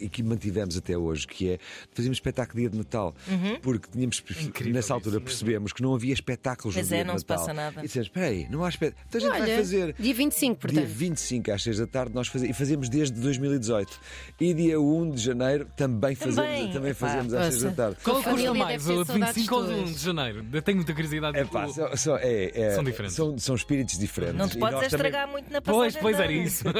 e 0.01 0.09
que 0.09 0.23
mantivemos 0.23 0.75
até 0.77 0.97
hoje, 0.97 1.27
que 1.27 1.51
é 1.51 1.59
fazíamos 1.91 2.17
espetáculo 2.17 2.59
dia 2.59 2.69
de 2.69 2.77
Natal, 2.77 3.13
porque 3.61 3.87
tínhamos 3.91 4.23
incrível 4.41 4.73
nessa 4.73 4.93
altura 4.93 5.17
isso 5.17 5.19
mesmo. 5.21 5.25
percebemos 5.25 5.73
que 5.73 5.81
não 5.81 5.93
havia 5.95 6.13
espetáculos 6.13 6.75
Pois 6.75 6.89
no 6.89 6.93
é, 6.95 6.97
dia 6.97 7.05
não 7.05 7.15
de 7.15 7.21
se 7.21 7.25
Natal. 7.29 7.45
passa 7.45 7.53
nada. 7.53 7.79
E 7.79 7.83
dissemos, 7.83 8.07
espera 8.07 8.25
aí, 8.27 8.47
não 8.49 8.63
há 8.63 8.69
espetáculo. 8.69 9.05
Então 9.07 9.19
a 9.19 9.21
gente 9.23 9.31
vai 9.31 9.41
Olha, 9.41 9.57
fazer. 9.57 9.95
dia 9.99 10.13
25, 10.13 10.67
Dia 10.67 10.81
portanto. 10.81 10.95
25 10.97 11.51
às 11.51 11.63
6 11.63 11.77
da 11.77 11.87
tarde 11.87 12.15
nós 12.15 12.27
fazemos, 12.27 12.55
e 12.55 12.57
fazemos 12.57 12.89
desde 12.89 13.19
2018. 13.19 13.99
E 14.39 14.53
dia 14.53 14.79
1 14.81 15.11
de 15.11 15.21
janeiro 15.21 15.67
também 15.75 16.15
fazemos, 16.15 16.35
Também. 16.37 16.71
também 16.71 16.91
Epá, 16.91 17.07
fazemos 17.07 17.33
às 17.33 17.53
6 17.53 17.63
da 17.63 17.71
tarde. 17.71 17.97
Qual 18.03 18.21
família 18.21 18.49
custa 18.49 18.63
mais, 18.65 18.85
ter 18.85 18.91
o 18.93 19.01
de 19.01 19.07
saudades 19.07 19.35
25 19.35 19.55
ou 19.55 19.61
o 19.61 19.67
de 19.67 19.73
tuas. 19.75 19.89
1 19.89 19.93
de 19.93 19.99
janeiro? 19.99 20.45
Eu 20.53 20.61
tenho 20.61 20.77
muita 20.77 20.93
curiosidade. 20.93 21.37
É 21.37 21.45
pá, 21.45 21.65
O- 21.65 21.73
são, 21.73 21.97
são- 21.97 22.17
é- 22.17 22.51
é- 22.53 22.75
São 22.75 22.83
diferentes. 22.83 23.15
São, 23.15 23.37
são 23.37 23.55
espíritos 23.55 23.97
diferentes. 23.97 24.37
Não 24.37 24.47
te 24.47 24.57
podes 24.57 24.75
nós 24.79 24.87
também- 24.89 25.07
estragar 25.07 25.27
muito 25.29 25.51
na 25.51 25.61
passagem. 25.61 26.01
Pois, 26.01 26.15
pois 26.15 26.19
era 26.19 26.31
isso. 26.31 26.63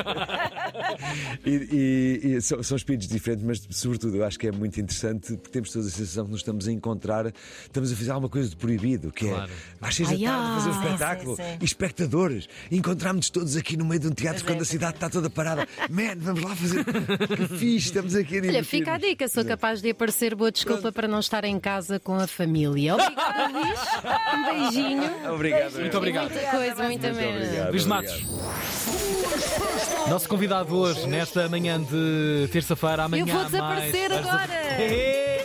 E, 1.46 1.50
e- 2.24 2.34
e 2.36 2.42
são, 2.42 2.62
são 2.64 2.78
espíritos 2.78 3.08
diferentes, 3.12 3.46
mas 3.46 3.68
sobretudo 3.78 4.18
eu 4.18 4.26
acho 4.26 4.38
que 4.40 4.48
é 4.48 4.52
muito 4.52 4.80
interessante 4.80 5.34
porque 5.38 5.50
temos 5.50 5.72
toda 5.72 5.88
a 5.88 5.92
sensação 5.92 6.26
que 6.26 6.32
nos 6.32 6.40
estamos 6.42 6.68
a 6.68 6.72
encontrar, 6.72 7.32
estamos 7.64 7.92
a 7.92 7.96
fazer 7.96 8.12
alguma 8.12 8.30
coisa 8.30 8.50
de 8.50 8.56
proibido, 8.56 9.12
que 9.12 9.28
Claro. 9.28 9.52
é 9.82 9.88
às 9.88 9.96
seis 9.96 10.10
da 10.10 10.18
tarde 10.18 10.56
fazer 10.56 10.70
um 10.70 10.82
espetáculo 10.84 11.36
sim, 11.36 11.44
sim. 11.44 11.58
e 11.62 11.66
espectadores. 11.66 12.50
Encontramos-nos 12.72 13.30
todos 13.30 13.56
aqui 13.56 13.78
no 13.78 13.86
meio 13.86 14.00
de 14.02 14.08
um 14.08 14.12
teatro 14.12 14.42
Pois 14.42 14.52
é, 14.52 14.56
quando 14.56 14.62
a 14.62 14.66
cidade 14.66 14.96
está 14.96 15.10
toda 15.10 15.30
parada. 15.30 15.68
Man, 15.90 16.16
vamos 16.18 16.42
lá 16.44 16.56
fazer. 16.56 16.84
Que 17.32 17.48
fixe, 17.58 17.88
estamos 17.88 18.16
aqui 18.16 18.40
a 18.40 18.42
Olha, 18.42 18.64
fica 18.64 18.94
a 18.94 18.98
dica, 18.98 19.28
sou 19.28 19.46
capaz 19.46 19.82
de 19.82 19.90
aparecer 19.92 20.36
boa 20.36 20.52
desculpa 20.52 20.92
para 20.92 21.08
não 21.08 21.20
estar 21.20 21.44
em 21.44 21.60
casa 21.60 22.00
com 22.00 22.16
a 22.16 22.26
família. 22.28 22.96
Obrigada, 22.96 23.48
Luís. 23.50 23.80
Um 24.34 24.46
beijinho. 24.46 25.34
Obrigado. 25.34 25.74
Muito 25.80 25.98
obrigado. 25.98 26.32
Muita 26.32 26.52
coisa, 26.52 26.84
Muito 26.84 27.02
merda. 27.02 27.30
obrigado. 27.30 27.70
Luís 27.72 27.86
obrigado. 27.86 27.88
Matos. 27.88 28.22
Nosso 30.12 30.28
convidado 30.28 30.76
hoje, 30.76 31.08
nesta 31.08 31.48
manhã 31.48 31.82
de 31.82 32.50
terça-feira, 32.52 33.06
amanhã 33.06 33.22
Eu 33.22 33.28
vou 33.28 33.36
mais. 33.38 33.50
desaparecer 33.52 34.10
Vais 34.10 34.20
agora. 34.28 34.48
desapa- 34.48 35.41